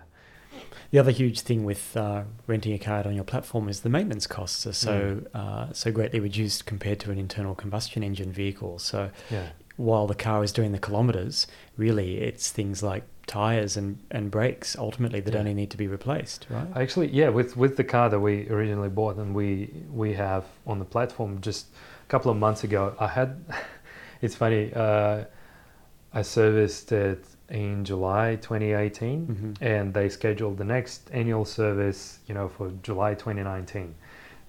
The 0.90 0.99
other 0.99 1.11
huge 1.11 1.40
thing 1.40 1.64
with 1.64 1.97
uh, 1.97 2.23
renting 2.47 2.73
a 2.73 2.78
car 2.78 3.06
on 3.06 3.14
your 3.14 3.25
platform 3.25 3.68
is 3.68 3.80
the 3.80 3.88
maintenance 3.88 4.26
costs 4.26 4.66
are 4.66 4.73
so 4.73 5.23
uh, 5.35 5.73
so 5.73 5.90
greatly 5.92 6.20
reduced 6.20 6.66
compared 6.66 7.00
to 7.00 7.11
an 7.11 7.18
internal 7.18 7.54
combustion 7.54 8.02
engine 8.02 8.32
vehicle. 8.32 8.78
So 8.78 9.11
Yeah. 9.30 9.49
while 9.76 10.06
the 10.06 10.14
car 10.14 10.42
is 10.42 10.52
doing 10.52 10.73
the 10.73 10.78
kilometers, 10.78 11.47
really 11.76 12.18
it's 12.18 12.50
things 12.50 12.82
like 12.82 13.04
tires 13.26 13.76
and, 13.76 13.99
and 14.11 14.30
brakes 14.30 14.75
ultimately 14.78 15.20
that 15.20 15.35
Yeah. 15.35 15.40
only 15.40 15.52
need 15.54 15.70
to 15.70 15.76
be 15.76 15.87
replaced, 15.87 16.47
right? 16.49 16.66
Actually, 16.75 17.08
yeah, 17.08 17.28
with 17.28 17.56
with 17.56 17.76
the 17.76 17.85
car 17.85 18.08
that 18.08 18.20
we 18.20 18.49
originally 18.49 18.88
bought 18.88 19.16
and 19.16 19.35
we 19.35 19.70
we 19.92 20.14
have 20.14 20.44
on 20.66 20.78
the 20.78 20.85
platform 20.87 21.40
just 21.42 21.66
a 22.06 22.08
couple 22.08 22.30
of 22.30 22.37
months 22.38 22.64
ago, 22.64 22.94
I 22.99 23.08
had. 23.08 23.44
it's 24.23 24.35
funny. 24.35 24.73
Uh, 24.75 25.25
I 26.12 26.23
serviced 26.23 26.91
it 26.93 27.25
in 27.50 27.85
July 27.85 28.37
2018, 28.37 29.27
Mhm. 29.27 29.57
and 29.62 29.95
they 29.95 30.09
scheduled 30.09 30.59
the 30.59 30.65
next 30.65 31.11
annual 31.12 31.45
service, 31.45 32.19
you 32.27 32.35
know, 32.35 32.49
for 32.49 32.71
July 32.83 33.15
2019. 33.15 33.95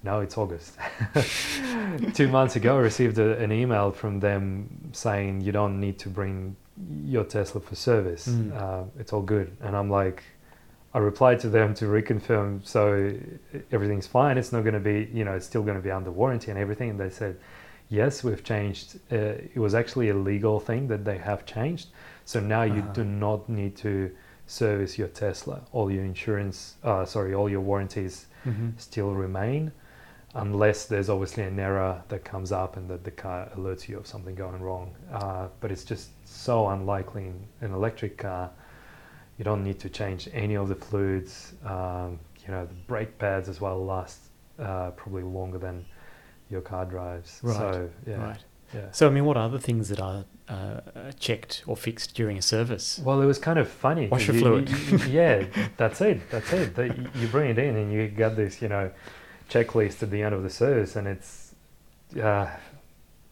Now 0.04 0.20
it's 0.22 0.38
August. 0.38 0.78
Two 2.14 2.28
months 2.30 2.56
ago, 2.56 2.78
I 2.78 2.80
received 2.80 3.18
a, 3.20 3.38
an 3.38 3.52
email 3.52 3.92
from 3.92 4.20
them 4.20 4.70
saying 4.94 5.42
you 5.42 5.52
don't 5.52 5.80
need 5.80 6.00
to 6.00 6.10
bring 6.10 6.56
your 7.04 7.26
Tesla 7.26 7.60
for 7.62 7.76
service. 7.76 8.28
Mm. 8.28 8.56
Uh, 8.56 8.84
it's 8.98 9.12
all 9.12 9.22
good. 9.22 9.52
And 9.62 9.76
I'm 9.76 9.90
like, 9.90 10.24
I 10.94 11.00
replied 11.00 11.40
to 11.42 11.50
them 11.50 11.74
to 11.76 11.86
reconfirm, 11.86 12.66
so 12.66 13.14
everything's 13.72 14.08
fine. 14.08 14.38
It's 14.38 14.52
not 14.52 14.62
going 14.64 14.74
to 14.74 14.80
be, 14.80 15.10
you 15.14 15.24
know, 15.26 15.34
it's 15.34 15.46
still 15.46 15.62
going 15.64 15.76
to 15.78 15.84
be 15.84 15.92
under 15.92 16.12
warranty 16.12 16.50
and 16.52 16.60
everything. 16.60 16.92
And 16.92 17.00
they 17.00 17.10
said, 17.10 17.38
yes, 17.90 18.24
we've 18.24 18.44
changed. 18.44 19.00
Uh, 19.12 19.16
it 19.56 19.58
was 19.58 19.74
actually 19.76 20.10
a 20.10 20.14
legal 20.16 20.60
thing 20.60 20.88
that 20.88 21.04
they 21.06 21.18
have 21.18 21.46
changed. 21.46 21.90
So 22.26 22.40
now 22.40 22.64
you 22.64 22.82
Uh-huh. 22.82 22.94
do 22.94 23.04
not 23.04 23.50
need 23.50 23.76
to 23.78 24.12
service 24.46 24.98
your 24.98 25.08
Tesla. 25.10 25.62
All 25.72 25.92
your 25.92 26.04
insurance, 26.04 26.76
uh, 26.84 27.06
sorry, 27.06 27.34
all 27.34 27.50
your 27.50 27.62
warranties 27.62 28.28
Mhm. 28.46 28.74
still 28.80 29.14
remain 29.14 29.72
unless 30.36 30.86
there's 30.86 31.10
obviously 31.10 31.44
an 31.44 31.60
error 31.60 32.04
that 32.10 32.24
comes 32.24 32.52
up 32.52 32.78
and 32.78 32.88
that 32.90 33.04
the 33.04 33.12
car 33.12 33.50
alerts 33.58 33.88
you 33.90 33.98
of 33.98 34.06
something 34.06 34.36
going 34.36 34.62
wrong. 34.62 34.94
Uh, 35.12 35.48
but 35.60 35.72
it's 35.72 35.84
just 35.84 36.10
so 36.28 36.68
unlikely 36.70 37.26
in 37.28 37.48
an 37.62 37.74
electric 37.74 38.18
car. 38.18 38.52
You 39.38 39.44
don't 39.46 39.64
need 39.64 39.80
to 39.80 39.90
change 39.90 40.30
any 40.34 40.56
of 40.56 40.68
the 40.70 40.76
fluids. 40.76 41.54
Um, 41.66 42.20
you 42.46 42.52
know, 42.54 42.66
the 42.66 42.74
brake 42.88 43.18
pads 43.18 43.50
as 43.50 43.60
well 43.60 43.84
last 43.84 44.20
uh, 44.60 44.92
probably 44.92 45.24
longer 45.24 45.58
than 45.58 45.86
your 46.50 46.62
car 46.62 46.86
drives. 46.86 47.40
Right, 47.44 47.56
So, 47.58 47.90
yeah. 48.08 48.16
Right. 48.16 48.44
yeah. 48.74 48.82
So, 48.92 49.08
I 49.08 49.10
mean, 49.12 49.26
what 49.26 49.38
are 49.38 49.46
other 49.46 49.60
things 49.60 49.90
that 49.90 50.00
are 50.00 50.26
uh, 50.48 50.82
checked 51.20 51.64
or 51.68 51.78
fixed 51.78 52.16
during 52.16 52.38
a 52.38 52.42
service? 52.42 53.00
Well, 53.04 53.22
it 53.22 53.26
was 53.26 53.38
kind 53.38 53.60
of 53.60 53.68
funny. 53.70 54.08
Washer 54.08 54.34
you- 54.34 54.40
fluid. 54.40 54.70
you- 54.70 54.98
you- 54.98 55.06
yeah, 55.06 55.46
that's 55.78 56.02
it. 56.02 56.22
That's 56.32 56.52
it. 56.54 56.76
You- 57.16 57.28
bring 57.28 57.52
it 57.52 57.60
in 57.60 57.76
and 57.76 57.92
you 57.94 58.08
got 58.08 58.36
this, 58.36 58.62
you 58.62 58.68
know, 58.70 58.92
checklist 59.50 60.02
at 60.04 60.10
the 60.12 60.22
end 60.24 60.34
of 60.36 60.44
the 60.44 60.50
service, 60.50 60.96
and 60.96 61.08
it's, 61.08 61.54
uh, 62.22 62.48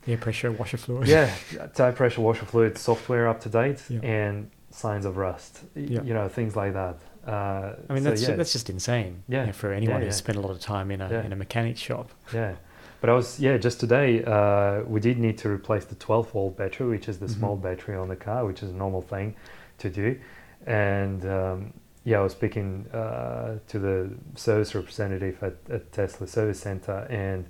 Air 0.07 0.17
pressure, 0.17 0.51
washer 0.51 0.77
fluid. 0.77 1.07
yeah, 1.07 1.33
tire 1.73 1.91
pressure, 1.91 2.21
washer 2.21 2.45
fluid, 2.45 2.77
software 2.77 3.27
up 3.27 3.41
to 3.41 3.49
date, 3.49 3.83
Yeah. 3.89 3.99
and 4.03 4.49
signs 4.71 5.05
of 5.05 5.17
rust. 5.17 5.61
Yeah. 5.75 6.01
You 6.03 6.13
know, 6.13 6.29
things 6.29 6.55
like 6.55 6.73
that. 6.73 6.97
Uh, 7.27 7.73
I 7.89 7.93
mean, 7.93 8.03
so 8.03 8.09
that's 8.11 8.21
yeah, 8.21 8.35
that's 8.35 8.53
just 8.53 8.69
insane. 8.69 9.23
Yeah. 9.27 9.41
you 9.41 9.47
know, 9.47 9.53
for 9.53 9.73
anyone 9.73 9.99
Yeah, 9.99 10.05
who's 10.05 10.15
spent 10.15 10.37
a 10.37 10.41
lot 10.41 10.51
of 10.51 10.61
time 10.61 10.91
in 10.91 11.01
a 11.01 11.09
in 11.25 11.33
a 11.33 11.35
mechanic 11.35 11.75
shop. 11.77 12.11
yeah. 12.33 12.55
But 12.99 13.09
I 13.11 13.13
was 13.13 13.39
yeah, 13.39 13.57
just 13.57 13.79
today 13.79 14.23
uh, 14.23 14.81
we 14.83 14.99
did 14.99 15.19
need 15.19 15.37
to 15.39 15.49
replace 15.49 15.85
the 15.85 15.95
12 15.95 16.31
volt 16.31 16.57
battery, 16.57 16.87
which 16.89 17.07
is 17.07 17.19
the 17.19 17.27
small 17.27 17.55
Mhm. 17.57 17.61
battery 17.61 17.95
on 17.95 18.07
the 18.07 18.15
car, 18.15 18.45
which 18.45 18.63
is 18.63 18.69
a 18.71 18.73
normal 18.73 19.01
thing 19.01 19.35
to 19.77 19.89
do. 19.89 20.19
And 20.65 21.25
um, 21.25 21.73
yeah, 22.03 22.19
I 22.19 22.23
was 22.23 22.31
speaking 22.31 22.87
uh, 22.93 23.59
to 23.67 23.79
the 23.79 24.09
service 24.35 24.73
representative 24.73 25.41
at, 25.43 25.55
at 25.69 25.91
Tesla 25.91 26.25
Service 26.27 26.59
Center, 26.59 27.05
and 27.09 27.45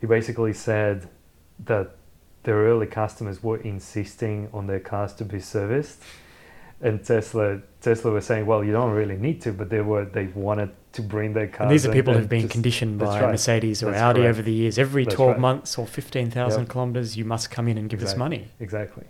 he 0.00 0.06
basically 0.06 0.52
said 0.52 1.08
that 1.64 1.96
their 2.44 2.56
early 2.56 2.86
customers 2.86 3.42
were 3.42 3.56
insisting 3.58 4.48
on 4.52 4.66
their 4.68 4.78
cars 4.80 5.12
to 5.14 5.24
be 5.24 5.40
serviced. 5.40 6.00
And 6.82 7.02
Tesla, 7.02 7.60
Tesla 7.80 8.10
was 8.10 8.26
saying, 8.26 8.44
"Well, 8.44 8.62
you 8.62 8.72
don't 8.72 8.92
really 8.92 9.16
need 9.16 9.40
to," 9.42 9.52
but 9.52 9.70
they 9.70 9.80
were 9.80 10.04
they 10.04 10.26
wanted 10.26 10.70
to 10.92 11.02
bring 11.02 11.32
their 11.32 11.46
cars. 11.46 11.60
And 11.62 11.70
these 11.70 11.86
are 11.86 11.92
people 11.92 12.12
who've 12.14 12.28
been 12.28 12.42
just- 12.42 12.52
conditioned 12.52 12.98
by 12.98 13.20
right. 13.20 13.30
Mercedes 13.30 13.82
or 13.82 13.86
That's 13.90 14.02
Audi 14.02 14.20
correct. 14.20 14.30
over 14.30 14.42
the 14.42 14.52
years. 14.52 14.78
Every 14.78 15.04
That's 15.04 15.14
12 15.16 15.32
right. 15.32 15.40
months 15.40 15.78
or 15.78 15.86
15,000 15.86 16.62
Yep. 16.62 16.68
kilometers, 16.68 17.16
you 17.16 17.24
must 17.24 17.50
come 17.50 17.66
in 17.68 17.78
and 17.78 17.88
give 17.88 18.02
us 18.02 18.14
money. 18.16 18.48
Exactly. 18.60 19.04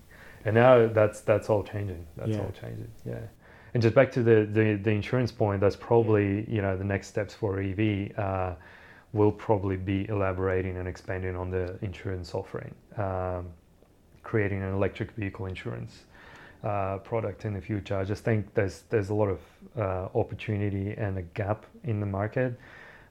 And 0.44 0.54
now 0.54 0.86
that's 0.86 1.20
that's 1.22 1.50
all 1.50 1.64
changing. 1.64 2.06
That's 2.16 2.30
Yeah. 2.30 2.38
all 2.38 2.52
changing. 2.60 2.88
Yeah. 3.04 3.18
And 3.74 3.82
just 3.82 3.94
back 3.94 4.10
to 4.12 4.22
the, 4.22 4.48
the, 4.50 4.74
the 4.82 4.90
insurance 4.90 5.30
point, 5.32 5.60
that's 5.60 5.76
probably, 5.76 6.48
you 6.48 6.62
know, 6.62 6.76
the 6.78 6.84
next 6.84 7.08
steps 7.08 7.34
for 7.34 7.60
Evee 7.60 8.12
uh, 8.16 8.54
will 9.12 9.32
probably 9.32 9.76
be 9.76 10.08
elaborating 10.08 10.76
and 10.78 10.86
expanding 10.88 11.36
on 11.36 11.50
the 11.50 11.76
insurance 11.82 12.34
offering, 12.34 12.72
um, 12.96 13.48
creating 14.22 14.62
an 14.62 14.72
electric 14.72 15.10
vehicle 15.12 15.46
insurance 15.46 16.04
uh, 16.64 16.98
product 16.98 17.44
in 17.44 17.54
the 17.54 17.60
future. 17.60 17.96
I 17.96 18.04
just 18.04 18.24
think 18.24 18.52
there's 18.54 18.82
there's 18.90 19.10
a 19.10 19.14
lot 19.14 19.28
of 19.28 19.40
uh, 19.78 20.08
opportunity 20.18 20.92
and 20.96 21.18
a 21.18 21.22
gap 21.22 21.66
in 21.84 22.00
the 22.00 22.06
market. 22.06 22.58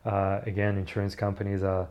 Uh, 0.05 0.39
again, 0.45 0.77
insurance 0.77 1.15
companies 1.15 1.63
are 1.63 1.87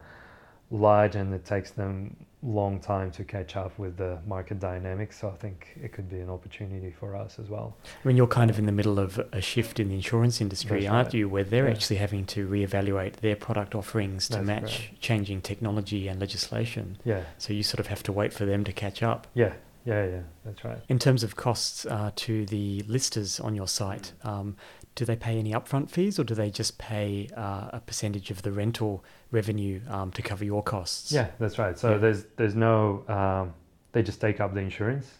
large 0.71 1.15
and 1.15 1.33
it 1.35 1.45
takes 1.45 1.71
them 1.73 2.17
long 2.43 2.79
time 2.79 3.11
to 3.11 3.25
catch 3.25 3.57
up 3.57 3.79
with 3.79 3.97
the 3.97 4.19
market 4.27 4.61
dynamics. 4.61 5.19
So 5.21 5.29
I 5.29 5.37
think 5.37 5.69
it 5.83 5.93
could 5.93 6.11
be 6.11 6.21
an 6.21 6.29
opportunity 6.29 6.91
for 6.91 7.17
us 7.17 7.39
as 7.39 7.49
well. 7.49 7.77
I 8.05 8.09
mean, 8.09 8.17
you're 8.17 8.27
kind 8.27 8.51
of 8.51 8.59
in 8.59 8.67
the 8.67 8.73
middle 8.73 8.99
of 8.99 9.19
a 9.33 9.41
shift 9.41 9.81
in 9.81 9.89
the 9.89 9.95
insurance 9.95 10.41
industry, 10.41 10.81
That's 10.83 10.93
aren't 10.93 11.07
right. 11.09 11.15
you? 11.15 11.29
Where 11.29 11.45
they're 11.45 11.67
Yeah. 11.67 11.71
actually 11.73 11.97
having 11.97 12.27
to 12.27 12.47
reevaluate 12.49 13.15
their 13.17 13.37
product 13.37 13.75
offerings 13.75 14.29
to 14.29 14.37
That's 14.37 14.47
match 14.47 14.93
changing 15.01 15.41
technology 15.43 16.07
and 16.09 16.21
legislation. 16.21 16.99
Yeah, 17.05 17.23
So 17.39 17.53
you 17.53 17.63
sort 17.63 17.81
of 17.81 17.87
have 17.87 18.03
to 18.05 18.13
wait 18.13 18.33
for 18.33 18.45
them 18.45 18.63
to 18.65 18.73
catch 18.73 19.03
up. 19.03 19.27
yeah, 19.35 19.55
yeah, 19.85 20.05
yeah. 20.07 20.21
That's 20.45 20.65
right. 20.65 20.79
In 20.89 20.99
terms 20.99 21.23
of 21.23 21.37
costs 21.37 21.87
uh, 21.87 22.11
to 22.17 22.47
the 22.47 22.83
listers 22.89 23.39
on 23.41 23.55
your 23.55 23.69
site, 23.69 24.13
um, 24.23 24.57
do 24.95 25.05
they 25.05 25.17
pay 25.17 25.39
any 25.39 25.53
upfront 25.53 25.91
fees 25.91 26.19
or 26.19 26.25
do 26.25 26.35
they 26.35 26.51
just 26.51 26.79
pay 26.79 27.29
uh, 27.37 27.69
a 27.73 27.83
percentage 27.85 28.31
of 28.31 28.43
the 28.43 28.53
rental 28.53 29.05
revenue 29.31 29.81
um, 29.89 30.11
to 30.13 30.23
cover 30.23 30.45
your 30.45 30.63
costs? 30.63 31.13
Yeah, 31.13 31.29
that's 31.39 31.59
right. 31.59 31.79
So 31.79 31.93
Yeah. 31.93 31.99
there's 31.99 32.25
there's 32.37 32.55
no 32.55 33.05
um, 33.09 33.55
they 33.93 34.03
just 34.03 34.21
take 34.21 34.41
up 34.41 34.55
the 34.55 34.61
insurance, 34.61 35.19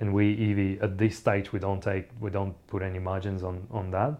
and 0.00 0.14
we 0.14 0.32
Evee 0.34 0.78
at 0.80 0.96
this 0.98 1.16
stage 1.18 1.52
we 1.52 1.58
don't 1.58 1.82
take 1.82 2.08
we 2.20 2.30
don't 2.30 2.54
put 2.68 2.82
any 2.82 2.98
margins 2.98 3.42
on 3.42 3.66
on 3.70 3.90
that. 3.90 4.18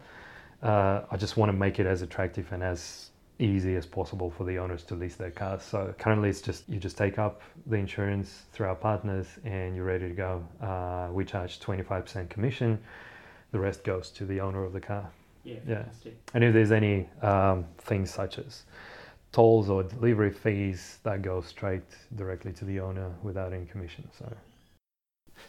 Uh, 0.62 1.02
I 1.10 1.16
just 1.16 1.36
want 1.36 1.50
to 1.52 1.56
make 1.56 1.78
it 1.78 1.86
as 1.86 2.02
attractive 2.02 2.50
and 2.52 2.62
as 2.64 3.07
easy 3.38 3.76
as 3.76 3.86
possible 3.86 4.30
for 4.30 4.44
the 4.44 4.58
owners 4.58 4.82
to 4.84 4.94
lease 4.94 5.16
their 5.16 5.30
cars. 5.30 5.62
So 5.62 5.94
currently 5.98 6.28
it's 6.28 6.40
just 6.40 6.68
you 6.68 6.78
just 6.78 6.98
take 6.98 7.18
up 7.18 7.40
the 7.66 7.76
insurance 7.76 8.42
through 8.52 8.66
our 8.66 8.74
partners 8.74 9.26
and 9.44 9.76
you're 9.76 9.84
ready 9.84 10.08
to 10.08 10.14
go. 10.14 10.44
Uh, 10.60 11.08
we 11.12 11.24
charge 11.24 11.60
25% 11.60 12.28
commission. 12.28 12.78
The 13.52 13.58
rest 13.58 13.84
goes 13.84 14.10
to 14.10 14.24
the 14.24 14.40
owner 14.40 14.64
of 14.64 14.72
the 14.72 14.80
car. 14.80 15.08
Yeah, 15.44 15.56
Yeah. 15.66 15.84
And 16.34 16.44
if 16.44 16.52
there's 16.52 16.72
any 16.72 17.08
um, 17.22 17.64
things 17.78 18.12
such 18.12 18.38
as 18.38 18.64
tolls 19.32 19.70
or 19.70 19.82
delivery 19.82 20.32
fees, 20.32 20.98
that 21.04 21.22
goes 21.22 21.46
straight 21.46 21.82
directly 22.16 22.52
to 22.52 22.64
the 22.64 22.80
owner 22.80 23.10
without 23.22 23.52
any 23.52 23.66
commission. 23.66 24.08
So 24.18 24.30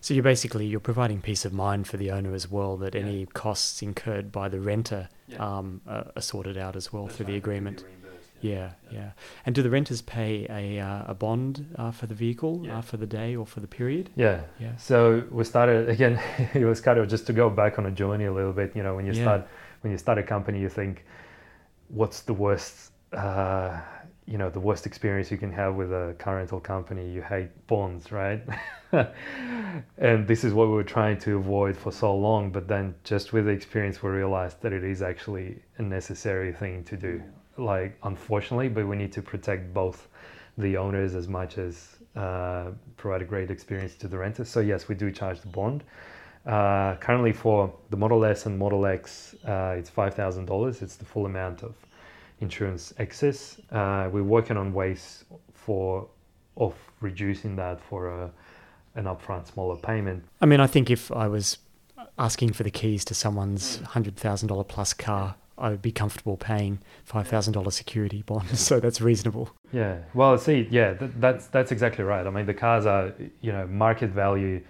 So 0.02 0.14
you're 0.14 0.24
basically 0.24 0.66
you're 0.66 0.80
providing 0.80 1.22
peace 1.22 1.46
of 1.46 1.54
mind 1.54 1.88
for 1.88 1.98
the 1.98 2.12
owner 2.12 2.34
as 2.34 2.50
well 2.50 2.78
that 2.78 2.96
Yeah. 2.96 3.02
any 3.02 3.26
costs 3.28 3.82
incurred 3.82 4.32
by 4.32 4.48
the 4.50 4.60
renter 4.60 5.10
Yeah. 5.28 5.38
um, 5.58 5.82
are, 5.88 6.12
are 6.16 6.22
sorted 6.22 6.58
out 6.58 6.76
as 6.76 6.92
well 6.94 7.06
That's 7.06 7.18
through 7.18 7.28
the 7.28 7.34
right, 7.34 7.38
it 7.38 7.44
could 7.44 7.50
agreement. 7.52 7.84
reimbursed, 7.86 8.30
Yeah, 8.42 8.72
yeah, 8.92 9.12
And 9.46 9.54
do 9.56 9.62
the 9.62 9.70
renters 9.70 10.02
pay 10.02 10.46
a 10.50 10.80
uh, 10.80 11.12
a 11.12 11.14
bond 11.14 11.66
uh, 11.78 11.92
for 11.92 12.08
the 12.08 12.16
vehicle 12.16 12.62
Yeah. 12.64 12.78
uh, 12.78 12.82
for 12.82 12.98
the 12.98 13.08
day 13.08 13.36
or 13.36 13.46
for 13.46 13.60
the 13.60 13.68
period? 13.68 14.10
Yeah. 14.16 14.42
Yeah. 14.60 14.76
So 14.78 15.24
we 15.32 15.44
started 15.44 15.90
again. 15.90 16.20
it 16.54 16.66
was 16.66 16.80
kind 16.82 16.98
of 17.00 17.08
just 17.10 17.26
to 17.28 17.34
go 17.34 17.50
back 17.50 17.78
on 17.80 17.86
a 17.86 17.92
journey 17.92 18.26
a 18.26 18.34
little 18.34 18.54
bit. 18.54 18.76
You 18.76 18.84
know, 18.84 18.96
when 18.96 19.06
you 19.06 19.14
Yeah. 19.14 19.24
start 19.26 19.42
when 19.82 19.92
you 19.92 19.98
start 19.98 20.18
a 20.18 20.24
company, 20.24 20.60
you 20.60 20.70
think, 20.70 21.06
what's 21.90 22.22
the 22.22 22.34
worst? 22.34 22.92
You 24.30 24.38
know, 24.38 24.52
the 24.52 24.60
worst 24.60 24.86
experience 24.86 25.32
you 25.32 25.38
can 25.38 25.52
have 25.54 25.74
with 25.74 25.92
a 25.92 26.16
car 26.20 26.36
rental 26.36 26.60
company. 26.60 27.10
You 27.10 27.24
hate 27.24 27.50
bonds, 27.66 28.12
right? 28.12 28.44
and 29.98 30.28
this 30.28 30.44
is 30.44 30.54
what 30.54 30.68
we 30.68 30.76
were 30.76 30.84
trying 30.84 31.18
to 31.22 31.38
avoid 31.38 31.76
for 31.76 31.92
so 31.92 32.16
long. 32.16 32.52
But 32.52 32.68
then, 32.68 32.94
just 33.04 33.34
with 33.34 33.46
the 33.46 33.52
experience, 33.52 34.04
we 34.04 34.12
realized 34.12 34.62
that 34.62 34.72
it 34.72 34.84
is 34.84 35.02
actually 35.02 35.58
a 35.80 35.82
necessary 35.82 36.54
thing 36.54 36.84
to 36.84 36.96
do. 36.96 37.24
Like, 37.58 37.98
unfortunately, 38.04 38.70
but 38.70 38.88
we 38.88 38.96
need 38.98 39.12
to 39.14 39.24
protect 39.24 39.74
both 39.74 40.08
the 40.60 40.78
owners 40.78 41.16
as 41.16 41.28
much 41.28 41.58
as 41.58 41.98
uh, 42.16 42.72
provide 42.98 43.24
a 43.24 43.26
great 43.26 43.50
experience 43.50 43.96
to 43.96 44.08
the 44.08 44.18
renters. 44.18 44.48
So 44.48 44.60
yes, 44.60 44.88
we 44.88 44.94
do 44.94 45.12
charge 45.12 45.42
the 45.42 45.48
bond. 45.48 45.84
Uh, 46.46 46.96
currently, 46.98 47.34
for 47.34 47.74
the 47.90 47.98
Model 47.98 48.24
S 48.26 48.46
and 48.46 48.60
Model 48.60 48.86
X, 48.86 49.36
uh, 49.48 49.76
it's 49.78 49.90
five 49.90 50.14
thousand 50.14 50.46
dollars. 50.46 50.84
It's 50.84 50.98
the 50.98 51.06
full 51.06 51.26
amount 51.26 51.64
of 51.64 51.74
insurance 52.42 52.94
excess. 52.98 53.60
Uh, 53.72 54.10
we're 54.12 54.24
working 54.24 54.58
on 54.58 54.74
ways 54.74 55.26
for 55.54 56.08
of 56.58 56.74
reducing 57.00 57.56
that 57.56 57.82
for 57.82 58.10
a, 58.10 58.32
an 58.96 59.06
upfront 59.06 59.48
smaller 59.52 59.78
payment. 59.78 60.24
I 60.42 60.46
mean, 60.46 60.60
I 60.60 60.68
think 60.68 60.90
if 60.90 61.12
I 61.12 61.28
was 61.28 61.58
asking 62.18 62.54
for 62.54 62.64
the 62.64 62.72
keys 62.72 63.06
to 63.06 63.14
someone's 63.14 63.78
hundred 63.78 64.18
thousand 64.18 64.50
dollar 64.50 64.64
plus 64.64 64.94
car, 64.94 65.36
I 65.58 65.70
would 65.70 65.82
be 65.82 65.92
comfortable 65.92 66.38
paying 66.38 66.80
five 67.04 67.28
thousand 67.28 67.54
dollar 67.54 67.72
security 67.72 68.24
bond. 68.24 68.50
so 68.58 68.80
that's 68.80 69.02
reasonable. 69.02 69.52
Yeah. 69.72 70.00
Well, 70.14 70.38
see, 70.38 70.68
yeah, 70.70 70.94
that, 70.94 71.22
that's 71.22 71.48
that's 71.48 71.72
exactly 71.72 72.04
right. 72.04 72.26
I 72.26 72.30
mean, 72.30 72.46
the 72.46 72.54
cars 72.54 72.86
are, 72.86 73.14
you 73.42 73.52
know, 73.52 73.68
market 73.68 74.10
value 74.10 74.64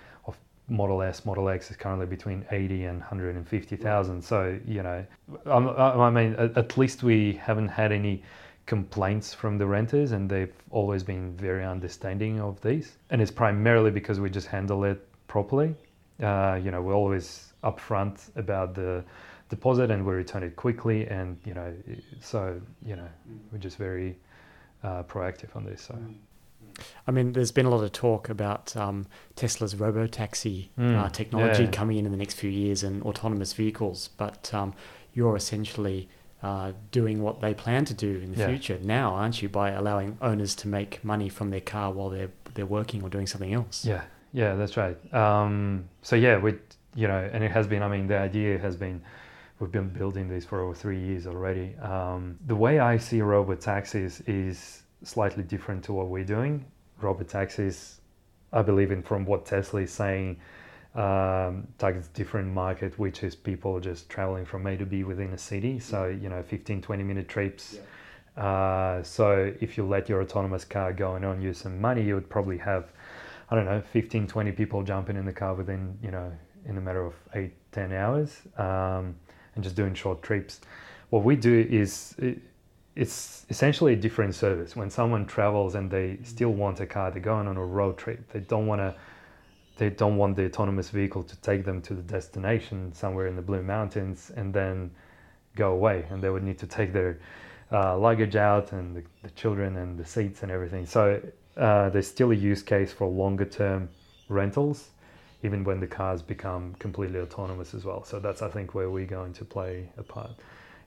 Model 0.70 1.02
S, 1.02 1.26
Model 1.26 1.50
X 1.50 1.72
is 1.72 1.78
currently 1.78 2.06
between 2.06 2.46
eighty 2.52 2.86
and 2.86 3.02
hundred 3.02 3.36
and 3.36 3.48
fifty 3.48 3.76
thousand. 3.76 4.22
So 4.22 4.60
you 4.66 4.84
know, 4.84 5.06
I, 5.46 5.52
I 5.52 6.10
mean, 6.10 6.36
at, 6.36 6.58
at 6.58 6.78
least 6.78 7.04
we 7.04 7.34
haven't 7.34 7.70
had 7.70 7.92
any 7.92 8.24
complaints 8.66 9.34
from 9.34 9.58
the 9.58 9.66
renters, 9.66 10.12
and 10.12 10.30
they've 10.30 10.54
always 10.70 11.04
been 11.04 11.36
very 11.36 11.66
understanding 11.66 12.40
of 12.40 12.62
these. 12.62 12.98
And 13.10 13.22
it's 13.22 13.32
primarily 13.32 13.92
because 13.92 14.20
we 14.20 14.30
just 14.30 14.48
handle 14.48 14.84
it 14.84 15.08
properly. 15.28 15.76
Uh, 16.22 16.60
you 16.62 16.70
know, 16.70 16.82
we're 16.82 16.96
always 16.96 17.54
upfront 17.64 18.30
about 18.36 18.76
the 18.76 19.04
deposit 19.50 19.90
and 19.90 20.06
we 20.06 20.14
return 20.14 20.44
it 20.44 20.56
quickly 20.56 21.08
and 21.08 21.38
you 21.44 21.54
know 21.54 21.74
so 22.22 22.62
you 22.86 22.96
know 22.96 23.08
we're 23.52 23.58
just 23.58 23.78
very 23.78 24.16
uh, 24.84 25.04
proactive 25.04 25.56
on 25.56 25.66
this 25.66 25.82
so 25.82 25.98
I 27.08 27.12
mean, 27.12 27.34
there's 27.34 27.52
been 27.52 27.66
a 27.66 27.70
lot 27.70 27.84
of 27.84 27.92
talk 27.92 28.30
about 28.30 28.76
um, 28.76 29.08
Tesla's 29.36 29.76
robo 29.76 30.08
taxi 30.08 30.72
mm, 30.78 30.98
uh, 30.98 31.10
technology 31.10 31.64
yeah. 31.64 31.72
coming 31.72 31.98
in 31.98 32.06
in 32.06 32.12
the 32.12 32.18
next 32.18 32.36
few 32.36 32.50
years 32.50 32.84
and 32.84 33.04
autonomous 33.04 33.54
vehicles, 33.54 34.10
but 34.18 34.54
um, 34.54 34.74
you're 35.14 35.36
essentially 35.36 36.10
uh, 36.42 36.72
doing 36.92 37.22
what 37.22 37.42
they 37.42 37.54
plan 37.54 37.86
to 37.86 37.94
do 37.94 38.20
in 38.20 38.32
the 38.32 38.40
yeah. 38.40 38.48
future 38.48 38.80
now, 38.82 39.14
aren't 39.14 39.42
you? 39.42 39.50
By 39.50 39.72
allowing 39.72 40.18
owners 40.22 40.56
to 40.56 40.68
make 40.68 41.04
money 41.04 41.30
from 41.30 41.50
their 41.50 41.62
car 41.62 41.92
while 41.92 42.10
they're 42.10 42.32
they're 42.54 42.66
working 42.66 43.04
or 43.04 43.10
doing 43.10 43.28
something 43.28 43.54
else. 43.54 43.86
Yeah, 43.86 44.04
yeah, 44.34 44.56
that's 44.56 44.78
right. 44.78 44.98
Um, 45.14 45.90
so 46.02 46.16
yeah, 46.16 46.38
we 46.38 46.56
you 46.96 47.08
know, 47.08 47.30
and 47.32 47.44
it 47.44 47.52
has 47.52 47.68
been. 47.68 47.84
I 47.84 47.88
mean, 47.88 48.08
the 48.08 48.18
idea 48.18 48.58
has 48.58 48.76
been 48.76 49.02
we've 49.60 49.72
been 49.72 49.90
building 49.90 50.30
these 50.30 50.46
for 50.46 50.62
over 50.62 50.74
three 50.74 51.00
years 51.00 51.28
already. 51.28 51.76
Um, 51.78 52.38
the 52.48 52.56
way 52.56 52.80
I 52.80 52.98
see 52.98 53.22
robot 53.22 53.62
taxis 53.62 54.22
is 54.22 54.84
slightly 55.04 55.44
different 55.44 55.84
to 55.86 55.94
what 55.94 56.08
we're 56.08 56.24
doing. 56.24 56.66
Robot 57.02 57.28
taxis, 57.28 58.02
I 58.52 58.62
believe 58.62 58.92
in 58.92 59.02
from 59.02 59.26
what 59.26 59.46
Tesla 59.46 59.82
is 59.82 59.92
saying, 59.92 60.40
um, 60.96 61.68
targets 61.78 62.08
different 62.10 62.52
market, 62.54 62.98
which 63.00 63.24
is 63.24 63.36
people 63.36 63.80
just 63.80 64.10
traveling 64.10 64.46
from 64.46 64.66
A 64.68 64.76
to 64.78 64.86
B 64.86 65.04
within 65.04 65.32
a 65.34 65.38
city. 65.38 65.80
So, 65.80 66.08
you 66.08 66.30
know, 66.30 66.44
15, 66.44 66.82
20 66.82 67.04
minute 67.04 67.30
trips. 67.30 67.78
Yeah. 68.38 68.44
Uh, 68.44 69.04
so 69.04 69.54
if 69.60 69.78
you 69.78 69.86
let 69.86 70.10
your 70.10 70.22
autonomous 70.22 70.66
car 70.66 70.94
go 70.94 71.16
and 71.16 71.26
earn 71.26 71.42
you 71.42 71.54
some 71.54 71.80
money, 71.80 72.04
you 72.04 72.16
would 72.16 72.30
probably 72.30 72.58
have, 72.58 72.92
I 73.50 73.56
don't 73.56 73.66
know, 73.66 73.82
15, 73.82 74.28
20 74.28 74.52
people 74.54 74.84
jumping 74.84 75.16
in 75.16 75.26
the 75.26 75.34
car 75.34 75.54
within, 75.54 75.98
you 76.02 76.12
know, 76.12 76.32
in 76.66 76.78
a 76.78 76.82
matter 76.82 77.06
of 77.06 77.14
eight, 77.34 77.54
10 77.72 77.94
hours. 77.94 78.42
Um, 78.58 79.16
and 79.56 79.64
just 79.64 79.76
doing 79.76 79.94
short 79.94 80.22
trips. 80.22 80.62
What 81.10 81.24
we 81.24 81.36
do 81.36 81.68
is 81.70 82.16
it, 82.18 82.40
it's 83.00 83.46
essentially 83.50 83.94
a 83.94 83.96
different 83.96 84.36
service. 84.36 84.76
When 84.76 84.90
someone 84.90 85.26
travels 85.26 85.76
and 85.76 85.90
they 85.90 86.18
still 86.24 86.50
want 86.50 86.82
a 86.82 86.86
car, 86.86 87.12
they're 87.12 87.22
going 87.22 87.48
on 87.48 87.56
a 87.56 87.66
road 87.66 87.98
trip. 87.98 88.30
They 88.34 88.42
don't 88.42 88.68
want 88.68 88.82
to. 88.82 88.94
They 89.78 89.90
don't 89.90 90.18
want 90.18 90.36
the 90.36 90.46
autonomous 90.46 90.90
vehicle 90.90 91.24
to 91.24 91.38
take 91.38 91.64
them 91.64 91.82
to 91.84 91.94
the 91.94 92.02
destination 92.02 92.92
somewhere 92.94 93.28
in 93.28 93.38
the 93.38 93.42
Blue 93.42 93.64
Mountains 93.64 94.30
and 94.36 94.54
then 94.54 94.92
go 95.56 95.72
away. 95.72 96.06
And 96.10 96.22
they 96.22 96.30
would 96.30 96.44
need 96.44 96.60
to 96.60 96.68
take 96.68 96.92
their 96.92 97.18
uh, 97.72 97.98
luggage 97.98 98.36
out 98.36 98.74
and 98.74 98.98
the, 98.98 99.04
the, 99.24 99.30
children 99.30 99.78
and 99.78 99.98
the 99.98 100.04
seats 100.04 100.44
and 100.44 100.52
everything. 100.52 100.86
So 100.86 101.22
uh, 101.56 101.90
there's 101.92 102.08
still 102.08 102.32
a 102.32 102.36
use 102.36 102.62
case 102.62 102.92
for 102.92 103.08
longer 103.08 103.46
term 103.46 103.88
rentals 104.28 104.90
even 105.44 105.64
when 105.64 105.80
the 105.80 105.88
cars 105.88 106.22
become 106.22 106.76
completely 106.80 107.22
autonomous 107.22 107.74
as 107.74 107.86
well. 107.86 108.04
So 108.04 108.20
that's 108.20 108.42
I 108.42 108.50
think 108.50 108.76
where 108.76 108.90
we're 108.90 109.06
going 109.06 109.32
to 109.32 109.46
play 109.46 109.90
a 109.98 110.04
part. 110.04 110.32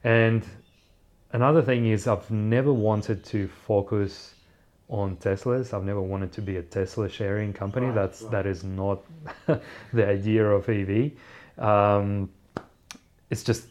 And 0.05 0.45
another 1.33 1.63
thing 1.63 1.87
is 1.87 2.07
I've 2.07 2.31
never 2.31 2.73
wanted 2.73 3.25
to 3.27 3.49
focus 3.49 4.35
on 4.89 5.17
Teslas. 5.17 5.73
I've 5.73 5.85
never 5.85 6.01
wanted 6.01 6.33
to 6.33 6.43
be 6.43 6.57
a 6.57 6.63
Tesla 6.63 7.09
sharing 7.09 7.53
company. 7.53 7.87
Right, 7.87 7.95
that's 7.95 8.23
right. 8.23 8.31
that 8.33 8.47
is 8.47 8.63
not 8.63 9.03
the 9.93 10.07
idea 10.07 10.45
of 10.49 10.69
Evee. 10.69 11.17
Um, 11.59 12.31
it's 13.31 13.43
just 13.43 13.69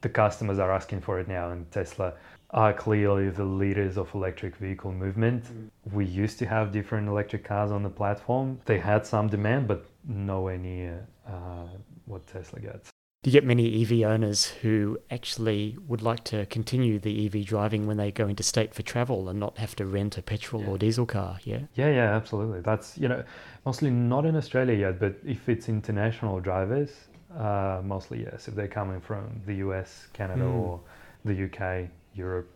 the 0.00 0.08
customers 0.08 0.58
are 0.60 0.70
asking 0.70 1.00
for 1.00 1.18
it 1.18 1.26
now, 1.26 1.50
and 1.50 1.68
Tesla 1.72 2.14
are 2.50 2.72
clearly 2.72 3.30
the 3.30 3.44
leaders 3.44 3.96
of 3.96 4.12
electric 4.14 4.56
vehicle 4.56 4.92
movement. 4.92 5.44
Mm. 5.44 5.92
We 5.92 6.04
used 6.04 6.38
to 6.40 6.46
have 6.46 6.72
different 6.72 7.08
electric 7.08 7.44
cars 7.44 7.70
on 7.72 7.82
the 7.82 7.90
platform. 7.90 8.60
They 8.66 8.78
had 8.78 9.06
some 9.06 9.28
demand, 9.28 9.66
but 9.68 9.86
nowhere 10.06 10.58
near 10.58 11.06
uh, 11.26 11.66
what 12.06 12.26
Tesla 12.26 12.60
gets. 12.60 12.89
Do 13.22 13.28
you 13.28 13.32
get 13.32 13.44
many 13.44 13.82
EV 13.82 14.10
owners 14.10 14.46
who 14.46 14.98
actually 15.10 15.76
would 15.86 16.00
like 16.00 16.24
to 16.24 16.46
continue 16.46 16.98
the 16.98 17.26
EV 17.26 17.44
driving 17.44 17.86
when 17.86 17.98
they 17.98 18.10
go 18.10 18.26
into 18.26 18.42
state 18.42 18.72
for 18.72 18.80
travel 18.80 19.28
and 19.28 19.38
not 19.38 19.58
have 19.58 19.76
to 19.76 19.84
rent 19.84 20.16
a 20.16 20.22
petrol 20.22 20.62
yeah. 20.62 20.68
or 20.68 20.78
diesel 20.78 21.04
car? 21.04 21.38
Yeah. 21.44 21.58
Yeah, 21.74 21.90
yeah, 21.90 22.16
absolutely. 22.16 22.62
That's 22.62 22.96
you 22.96 23.08
know 23.08 23.22
mostly 23.66 23.90
not 23.90 24.24
in 24.24 24.36
Australia 24.36 24.74
yet, 24.74 24.98
but 24.98 25.16
if 25.22 25.50
it's 25.50 25.68
international 25.68 26.40
drivers, 26.40 26.92
uh, 27.36 27.82
mostly 27.84 28.22
yes. 28.22 28.48
If 28.48 28.54
they're 28.54 28.68
coming 28.68 29.02
from 29.02 29.28
the 29.44 29.56
US, 29.56 30.06
Canada, 30.14 30.44
mm. 30.44 30.54
or 30.54 30.80
the 31.26 31.44
UK, 31.44 31.90
Europe, 32.14 32.50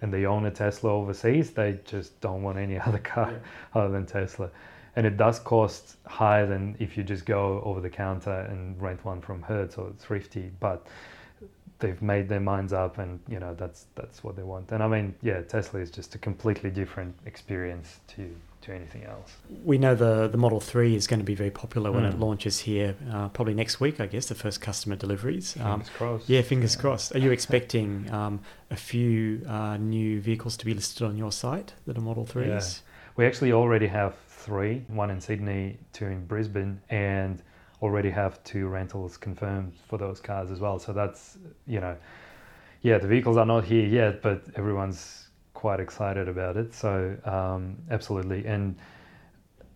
and 0.00 0.10
they 0.10 0.24
own 0.24 0.46
a 0.46 0.50
Tesla 0.50 0.92
overseas, 0.92 1.50
they 1.50 1.78
just 1.84 2.18
don't 2.22 2.42
want 2.42 2.56
any 2.56 2.78
other 2.86 3.00
car 3.00 3.32
yeah. 3.32 3.78
other 3.78 3.90
than 3.90 4.06
Tesla 4.06 4.50
and 4.96 5.06
it 5.06 5.16
does 5.16 5.38
cost 5.38 5.96
higher 6.06 6.46
than 6.46 6.74
if 6.78 6.96
you 6.96 7.04
just 7.04 7.26
go 7.26 7.62
over 7.64 7.80
the 7.80 7.90
counter 7.90 8.40
and 8.50 8.80
rent 8.80 9.04
one 9.04 9.20
from 9.20 9.42
Hertz 9.42 9.76
or 9.76 9.92
Thrifty, 9.98 10.50
but 10.58 10.86
they've 11.78 12.00
made 12.00 12.28
their 12.28 12.40
minds 12.40 12.72
up 12.72 12.98
and 12.98 13.20
you 13.28 13.38
know 13.38 13.54
that's 13.54 13.86
that's 13.94 14.24
what 14.24 14.36
they 14.36 14.42
want 14.42 14.72
and 14.72 14.82
i 14.82 14.88
mean 14.88 15.14
yeah 15.22 15.42
tesla 15.42 15.80
is 15.80 15.90
just 15.90 16.14
a 16.14 16.18
completely 16.18 16.70
different 16.70 17.14
experience 17.26 18.00
to 18.06 18.34
to 18.62 18.72
anything 18.72 19.04
else 19.04 19.36
we 19.62 19.76
know 19.76 19.94
the 19.94 20.26
the 20.28 20.38
model 20.38 20.58
3 20.58 20.96
is 20.96 21.06
going 21.06 21.20
to 21.20 21.24
be 21.24 21.34
very 21.34 21.50
popular 21.50 21.92
when 21.92 22.04
mm. 22.04 22.12
it 22.12 22.18
launches 22.18 22.60
here 22.60 22.96
uh, 23.12 23.28
probably 23.28 23.52
next 23.52 23.78
week 23.78 24.00
i 24.00 24.06
guess 24.06 24.26
the 24.26 24.34
first 24.34 24.60
customer 24.60 24.96
deliveries 24.96 25.52
fingers 25.52 25.70
um, 25.70 25.82
crossed 25.96 26.28
yeah 26.28 26.40
fingers 26.40 26.74
yeah. 26.74 26.80
crossed 26.80 27.14
are 27.14 27.18
you 27.18 27.30
expecting 27.38 28.10
um, 28.10 28.40
a 28.70 28.76
few 28.76 29.42
uh, 29.46 29.76
new 29.76 30.20
vehicles 30.20 30.56
to 30.56 30.64
be 30.64 30.72
listed 30.72 31.06
on 31.06 31.16
your 31.16 31.30
site 31.30 31.74
that 31.86 31.98
are 31.98 32.00
model 32.00 32.24
3s 32.24 32.46
yeah. 32.46 32.95
We 33.16 33.26
actually 33.26 33.52
already 33.52 33.86
have 33.86 34.14
three, 34.28 34.84
one 34.88 35.10
in 35.10 35.20
Sydney, 35.20 35.78
two 35.92 36.06
in 36.06 36.24
Brisbane, 36.26 36.80
and 36.90 37.42
already 37.82 38.10
have 38.10 38.42
two 38.44 38.68
rentals 38.68 39.16
confirmed 39.16 39.72
for 39.88 39.98
those 39.98 40.20
cars 40.20 40.50
as 40.50 40.60
well. 40.60 40.78
So 40.78 40.92
that's, 40.92 41.38
you 41.66 41.80
know, 41.80 41.96
yeah, 42.82 42.98
the 42.98 43.08
vehicles 43.08 43.36
are 43.36 43.46
not 43.46 43.64
here 43.64 43.86
yet, 43.86 44.22
but 44.22 44.44
everyone's 44.54 45.28
quite 45.54 45.80
excited 45.80 46.28
about 46.28 46.56
it. 46.56 46.74
So 46.74 47.16
um, 47.24 47.76
absolutely. 47.90 48.46
And 48.46 48.76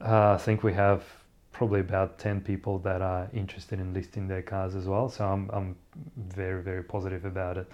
uh, 0.00 0.32
I 0.32 0.36
think 0.36 0.62
we 0.62 0.72
have 0.74 1.04
probably 1.52 1.80
about 1.80 2.18
10 2.18 2.42
people 2.42 2.78
that 2.80 3.02
are 3.02 3.28
interested 3.34 3.80
in 3.80 3.92
listing 3.92 4.28
their 4.28 4.42
cars 4.42 4.74
as 4.74 4.86
well. 4.86 5.08
So 5.08 5.26
I'm, 5.26 5.50
I'm 5.52 5.76
very, 6.16 6.62
very 6.62 6.84
positive 6.84 7.24
about 7.24 7.56
it. 7.58 7.70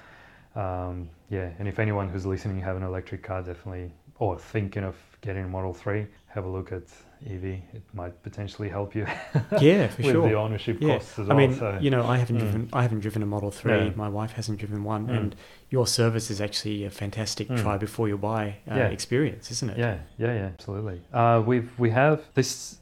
Um, 0.57 1.11
yeah, 1.29 1.50
and 1.59 1.68
if 1.68 1.79
anyone 1.79 2.09
who's 2.09 2.24
listening 2.24 2.61
have 2.61 2.76
an 2.76 2.83
electric 2.83 3.22
car, 3.22 3.42
definitely, 3.42 3.92
or 4.18 4.38
thinking 4.38 4.85
of 4.85 4.96
getting 5.26 5.44
a 5.44 5.48
Model 5.48 5.74
3, 5.74 6.06
have 6.28 6.44
a 6.44 6.48
look 6.48 6.72
at 6.72 6.84
Evee. 7.26 7.62
It 7.74 7.82
might 7.92 8.22
potentially 8.22 8.68
help 8.68 8.94
you. 8.94 9.06
yeah, 9.60 9.88
for 9.88 10.02
with 10.02 10.12
sure. 10.12 10.28
the 10.28 10.34
ownership 10.34 10.78
yeah. 10.80 10.94
costs 10.94 11.18
as 11.18 11.28
I 11.28 11.34
well. 11.34 11.48
mean, 11.48 11.58
so. 11.58 11.78
you 11.80 11.90
know, 11.90 12.06
I 12.06 12.16
haven't 12.16 12.36
mm. 12.36 12.40
driven. 12.40 12.68
I 12.72 12.82
haven't 12.82 13.00
driven 13.00 13.22
a 13.22 13.26
Model 13.26 13.50
Three. 13.50 13.90
My 13.96 14.08
wife 14.08 14.32
hasn't 14.32 14.58
driven 14.58 14.84
one, 14.84 15.08
mm. 15.08 15.16
and 15.16 15.36
your 15.70 15.86
service 15.86 16.30
is 16.30 16.40
actually 16.40 16.84
a 16.84 16.90
fantastic 16.90 17.48
mm. 17.48 17.60
try 17.60 17.76
before 17.76 18.08
you 18.08 18.16
buy 18.16 18.56
uh, 18.70 18.76
yeah. 18.76 18.86
experience, 18.88 19.50
isn't 19.50 19.70
it? 19.70 19.78
Yeah, 19.78 19.98
yeah, 20.18 20.34
yeah, 20.34 20.46
absolutely. 20.46 21.02
Uh, 21.12 21.42
we've 21.44 21.70
we 21.78 21.90
have 21.90 22.22
this. 22.34 22.78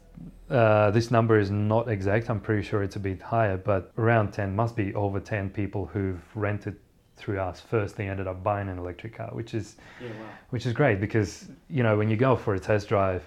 Uh, 0.47 0.91
this 0.91 1.09
number 1.09 1.39
is 1.39 1.49
not 1.49 1.89
exact. 1.89 2.29
I'm 2.29 2.39
pretty 2.39 2.61
sure 2.61 2.83
it's 2.83 2.95
a 2.95 2.99
bit 2.99 3.19
higher, 3.19 3.57
but 3.57 3.91
around 3.97 4.31
10 4.31 4.55
must 4.55 4.75
be 4.75 4.93
over 4.93 5.19
10 5.19 5.49
people 5.49 5.87
who've 5.87 6.21
rented 6.35 6.75
through 7.17 7.39
us 7.39 7.59
first 7.61 7.95
they 7.95 8.07
ended 8.09 8.27
up 8.27 8.43
buying 8.43 8.67
an 8.69 8.77
electric 8.77 9.15
car 9.15 9.29
which 9.33 9.53
is 9.53 9.75
yeah, 10.01 10.09
wow. 10.09 10.29
which 10.49 10.65
is 10.65 10.73
great 10.73 10.99
because 10.99 11.49
you 11.69 11.81
know 11.83 11.97
when 11.97 12.09
you 12.09 12.17
go 12.17 12.35
for 12.35 12.55
a 12.55 12.59
test 12.59 12.87
drive 12.89 13.23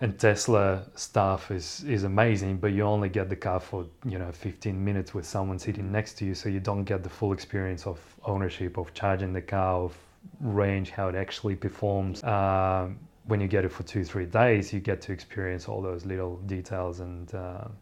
and 0.00 0.18
Tesla 0.18 0.82
stuff 0.96 1.52
is 1.52 1.84
is 1.84 2.02
amazing, 2.02 2.56
but 2.56 2.72
you 2.72 2.82
only 2.82 3.08
get 3.08 3.28
the 3.28 3.36
car 3.36 3.60
for 3.60 3.86
you 4.04 4.18
know 4.18 4.32
15 4.32 4.84
minutes 4.84 5.14
with 5.14 5.24
someone 5.24 5.60
sitting 5.60 5.92
next 5.92 6.14
to 6.18 6.24
you, 6.24 6.34
so 6.34 6.48
you 6.48 6.58
don't 6.58 6.82
get 6.82 7.04
the 7.04 7.08
full 7.08 7.32
experience 7.32 7.86
of 7.86 8.00
ownership, 8.24 8.78
of 8.78 8.92
charging 8.94 9.32
the 9.32 9.40
car, 9.40 9.76
of 9.76 9.96
range, 10.40 10.90
how 10.90 11.08
it 11.08 11.14
actually 11.14 11.54
performs. 11.54 12.24
Um, 12.24 12.98
when 13.26 13.40
you 13.40 13.46
get 13.46 13.64
it 13.64 13.70
for 13.70 13.84
two 13.84 14.02
three 14.04 14.26
days, 14.26 14.72
you 14.72 14.80
get 14.80 15.00
to 15.02 15.12
experience 15.12 15.68
all 15.68 15.80
those 15.80 16.04
little 16.04 16.38
details 16.46 16.98
and 16.98 17.32
um, 17.36 17.72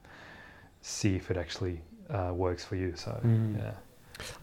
see 0.83 1.17
if 1.17 1.31
it 1.31 1.39
actually 1.39 1.81
uh, 2.11 2.33
works 2.35 2.63
for 2.67 2.77
you. 2.77 2.93
So 2.97 3.19
Mm. 3.25 3.57
yeah, 3.57 3.73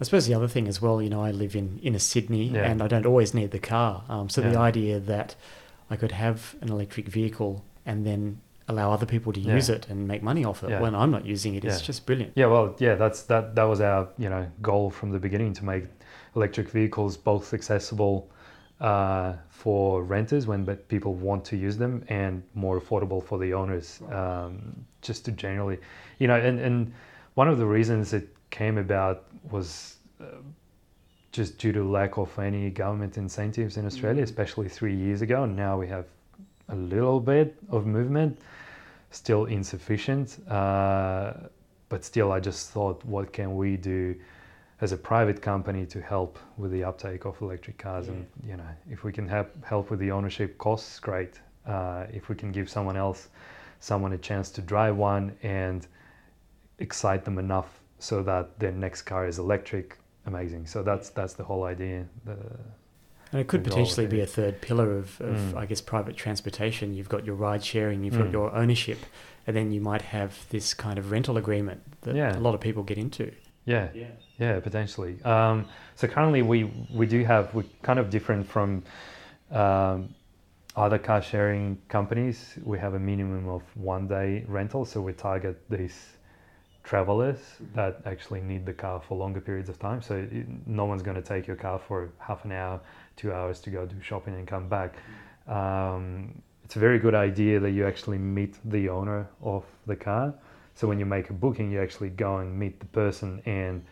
I 0.00 0.04
suppose 0.04 0.26
the 0.26 0.34
other 0.34 0.48
thing 0.48 0.68
as 0.68 0.80
well, 0.82 1.00
you 1.02 1.10
know, 1.10 1.22
I 1.22 1.30
live 1.30 1.54
in 1.56 1.78
inner 1.82 1.98
Sydney 1.98 2.44
Yeah. 2.48 2.70
and 2.70 2.82
I 2.82 2.88
don't 2.88 3.06
always 3.06 3.34
need 3.34 3.50
the 3.50 3.58
car. 3.58 4.04
Um, 4.08 4.28
so 4.28 4.40
the 4.40 4.58
idea 4.58 4.98
that 5.00 5.34
I 5.90 5.96
could 5.96 6.12
have 6.12 6.54
an 6.60 6.68
electric 6.70 7.08
vehicle 7.08 7.64
and 7.86 8.04
then 8.06 8.40
allow 8.68 8.92
other 8.92 9.06
people 9.06 9.32
to 9.32 9.40
Yeah. 9.40 9.54
use 9.54 9.70
it 9.70 9.88
and 9.88 10.06
make 10.06 10.22
money 10.22 10.44
off 10.44 10.62
it 10.62 10.70
Yeah. 10.70 10.80
when 10.80 10.94
I'm 10.94 11.10
not 11.10 11.24
using 11.24 11.54
it 11.54 11.64
is 11.64 11.80
Yeah. 11.80 11.86
just 11.86 12.04
brilliant. 12.06 12.32
yeah. 12.36 12.46
Well, 12.46 12.74
yeah, 12.78 12.96
that's 12.96 13.22
that. 13.24 13.54
That 13.54 13.64
was 13.64 13.80
our 13.80 14.08
you 14.18 14.28
know 14.28 14.46
goal 14.60 14.90
from 14.90 15.10
the 15.10 15.18
beginning 15.18 15.54
to 15.54 15.64
make 15.64 15.84
electric 16.36 16.68
vehicles 16.68 17.16
both 17.16 17.54
accessible 17.54 18.28
uh, 18.80 19.32
for 19.48 20.02
renters 20.04 20.46
when 20.46 20.64
but 20.64 20.86
people 20.88 21.14
want 21.14 21.44
to 21.46 21.56
use 21.56 21.76
them 21.78 22.04
and 22.08 22.42
more 22.54 22.78
affordable 22.80 23.20
for 23.24 23.38
the 23.38 23.52
owners. 23.54 24.00
Um, 24.12 24.84
just 25.00 25.24
to 25.24 25.32
generally, 25.32 25.78
you 26.18 26.26
know, 26.28 26.36
and 26.36 26.60
and 26.60 26.92
one 27.34 27.48
of 27.48 27.56
the 27.58 27.66
reasons 27.66 28.12
it 28.12 28.28
came 28.50 28.76
about 28.78 29.24
was. 29.50 29.96
Uh, 30.20 30.42
just 31.30 31.58
due 31.58 31.72
to 31.72 31.84
lack 31.84 32.16
of 32.16 32.36
any 32.38 32.70
government 32.70 33.18
incentives 33.18 33.76
in 33.76 33.86
Australia, 33.86 34.22
especially 34.22 34.68
three 34.68 34.94
years 34.94 35.20
ago, 35.22 35.44
and 35.44 35.54
now 35.54 35.78
we 35.78 35.86
have 35.86 36.06
a 36.68 36.76
little 36.76 37.20
bit 37.20 37.56
of 37.70 37.86
movement, 37.86 38.38
still 39.10 39.44
insufficient. 39.46 40.38
Uh, 40.50 41.32
but 41.88 42.04
still, 42.04 42.32
I 42.32 42.40
just 42.40 42.70
thought, 42.70 43.04
what 43.04 43.32
can 43.32 43.56
we 43.56 43.76
do 43.76 44.14
as 44.80 44.92
a 44.92 44.96
private 44.96 45.40
company 45.40 45.86
to 45.86 46.00
help 46.00 46.38
with 46.56 46.70
the 46.70 46.84
uptake 46.84 47.24
of 47.24 47.40
electric 47.40 47.78
cars? 47.78 48.08
And 48.08 48.26
you 48.46 48.56
know, 48.56 48.68
if 48.90 49.04
we 49.04 49.12
can 49.12 49.28
help 49.28 49.64
help 49.64 49.90
with 49.90 50.00
the 50.00 50.10
ownership 50.10 50.58
costs, 50.58 50.98
great. 50.98 51.40
Uh, 51.66 52.06
if 52.12 52.28
we 52.28 52.34
can 52.34 52.52
give 52.52 52.68
someone 52.68 52.96
else, 52.96 53.28
someone 53.80 54.12
a 54.12 54.18
chance 54.18 54.50
to 54.50 54.62
drive 54.62 54.96
one 54.96 55.36
and 55.42 55.86
excite 56.78 57.24
them 57.24 57.38
enough 57.38 57.80
so 57.98 58.22
that 58.22 58.58
their 58.58 58.72
next 58.72 59.02
car 59.02 59.26
is 59.26 59.38
electric, 59.38 59.96
amazing. 60.26 60.66
So 60.66 60.82
that's 60.82 61.10
that's 61.10 61.34
the 61.34 61.44
whole 61.44 61.64
idea. 61.64 62.06
The, 62.24 62.36
And 63.32 63.40
it 63.42 63.48
could 63.48 63.62
potentially 63.64 64.06
be 64.06 64.20
a 64.22 64.26
third 64.26 64.60
pillar 64.62 64.90
of, 64.98 65.20
of 65.20 65.36
Mm. 65.36 65.54
I 65.56 65.66
guess, 65.66 65.82
private 65.82 66.16
transportation. 66.16 66.94
You've 66.94 67.10
got 67.10 67.24
your 67.26 67.34
ride 67.34 67.62
sharing, 67.64 68.02
you've 68.04 68.14
Mm. 68.14 68.24
got 68.24 68.30
your 68.32 68.54
ownership, 68.54 68.98
and 69.46 69.54
then 69.56 69.70
you 69.72 69.80
might 69.82 70.02
have 70.02 70.32
this 70.50 70.72
kind 70.74 70.98
of 70.98 71.10
rental 71.10 71.36
agreement 71.36 71.80
that 72.02 72.14
Yeah. 72.16 72.38
a 72.38 72.40
lot 72.40 72.54
of 72.54 72.60
people 72.60 72.82
get 72.82 72.98
into. 72.98 73.30
yeah, 73.66 73.88
Yeah. 73.94 74.06
Yeah, 74.38 74.60
potentially. 74.60 75.14
Um, 75.24 75.66
so 75.94 76.06
currently, 76.08 76.42
we 76.42 76.58
we 77.00 77.06
do 77.06 77.24
have 77.24 77.52
we're 77.54 77.68
kind 77.82 77.98
of 77.98 78.08
different 78.08 78.46
from 78.46 78.82
um, 79.50 80.14
other 80.76 80.98
car 80.98 81.20
sharing 81.22 81.76
companies. 81.88 82.56
We 82.64 82.78
have 82.78 82.94
a 82.94 82.98
minimum 82.98 83.48
of 83.48 83.62
one 83.76 84.06
day 84.08 84.44
rental, 84.48 84.84
so 84.84 85.00
we 85.02 85.12
target 85.12 85.56
these 85.68 85.98
travelers 86.88 87.38
that 87.74 88.00
actually 88.06 88.40
need 88.40 88.64
the 88.64 88.72
car 88.72 88.98
for 89.06 89.18
longer 89.18 89.42
periods 89.42 89.68
of 89.68 89.78
time. 89.78 90.00
So 90.00 90.16
it, 90.16 90.46
no 90.66 90.86
one's 90.86 91.02
going 91.02 91.20
to 91.22 91.28
take 91.34 91.46
your 91.46 91.56
car 91.56 91.78
for 91.78 92.10
half 92.18 92.46
an 92.46 92.52
hour, 92.52 92.80
two 93.14 93.30
hours 93.30 93.60
to 93.60 93.70
go 93.70 93.84
do 93.84 93.96
shopping 94.00 94.34
and 94.34 94.46
come 94.48 94.68
back. 94.70 94.94
Um, 95.46 96.40
it's 96.64 96.76
a 96.76 96.78
very 96.78 96.98
good 96.98 97.14
idea 97.14 97.60
that 97.60 97.72
you 97.72 97.86
actually 97.86 98.16
meet 98.18 98.54
the 98.64 98.88
owner 98.88 99.28
of 99.42 99.64
the 99.86 99.96
car. 99.96 100.32
So 100.74 100.88
when 100.88 100.98
you 100.98 101.04
make 101.04 101.28
a 101.28 101.34
booking, 101.34 101.70
you 101.70 101.80
actually 101.82 102.10
go 102.10 102.38
and 102.38 102.58
meet 102.58 102.80
the 102.80 102.86
person 102.86 103.42
and 103.44 103.84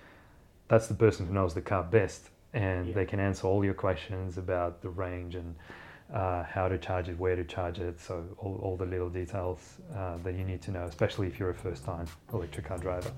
that's 0.68 0.86
the 0.86 0.94
person 0.94 1.26
who 1.26 1.34
knows 1.34 1.52
the 1.52 1.60
car 1.60 1.82
best 1.82 2.30
and 2.54 2.88
Yeah. 2.88 2.94
they 2.94 3.04
can 3.04 3.20
answer 3.20 3.46
all 3.46 3.62
your 3.62 3.74
questions 3.74 4.38
about 4.38 4.80
the 4.80 4.88
range 4.88 5.34
and 5.34 5.54
uh, 6.12 6.44
how 6.44 6.68
to 6.68 6.78
charge 6.78 7.08
it, 7.08 7.18
where 7.18 7.36
to 7.36 7.44
charge 7.44 7.78
it. 7.78 8.00
So 8.00 8.24
all, 8.38 8.58
all 8.62 8.76
the 8.76 8.86
little 8.86 9.10
details 9.10 9.60
uh, 9.94 10.16
that 10.18 10.34
you 10.34 10.44
need 10.44 10.62
to 10.62 10.70
know, 10.70 10.84
especially 10.84 11.26
if 11.26 11.38
you're 11.38 11.50
a 11.50 11.54
first 11.54 11.84
time 11.84 12.06
electric 12.32 12.66
car 12.66 12.78
driver. 12.78 13.12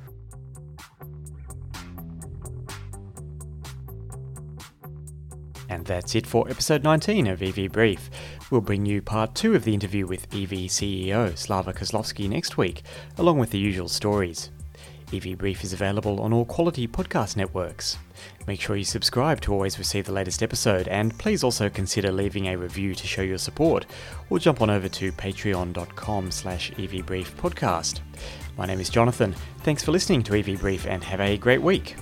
And 5.71 5.85
that's 5.85 6.15
it 6.15 6.27
for 6.27 6.49
episode 6.49 6.83
19 6.83 7.27
of 7.27 7.43
EV 7.43 7.71
Brief. 7.71 8.09
We'll 8.51 8.63
bring 8.63 8.87
you 8.87 9.03
part 9.03 9.35
two 9.35 9.55
of 9.55 9.65
the 9.65 9.75
interview 9.75 10.07
with 10.07 10.33
Evee 10.35 10.69
CEO 10.69 11.37
Slava 11.37 11.75
Kozlovsky 11.75 12.27
next 12.29 12.57
week, 12.57 12.83
along 13.19 13.39
with 13.39 13.51
the 13.51 13.59
usual 13.59 13.89
stories. 13.89 14.51
EV 15.13 15.39
Brief 15.39 15.65
is 15.65 15.73
available 15.73 16.21
on 16.21 16.33
all 16.33 16.45
quality 16.45 16.87
podcast 16.87 17.37
networks. 17.37 17.99
Make 18.47 18.61
sure 18.61 18.77
you 18.77 18.85
subscribe 18.85 19.41
to 19.43 19.53
always 19.53 19.79
receive 19.79 20.07
the 20.07 20.13
latest 20.13 20.43
episode, 20.43 20.89
and 20.89 21.17
please 21.19 21.43
also 21.43 21.69
consider 21.69 22.13
leaving 22.13 22.47
a 22.47 22.57
review 22.57 22.95
to 22.95 23.07
show 23.07 23.23
your 23.23 23.39
support, 23.39 23.87
or 24.31 24.39
jump 24.39 24.61
on 24.61 24.71
over 24.71 24.89
to 24.89 25.13
patreon.com 25.13 26.31
slash 26.31 26.71
evbriefpodcast. 26.73 28.01
My 28.57 28.67
name 28.67 28.81
is 28.81 28.91
Jonathan. 28.91 29.35
Thanks 29.61 29.83
for 29.83 29.93
listening 29.93 30.23
to 30.25 30.39
EV 30.39 30.61
Brief 30.61 30.87
and 30.87 31.03
have 31.05 31.21
a 31.21 31.39
great 31.39 31.63
week. 31.63 31.97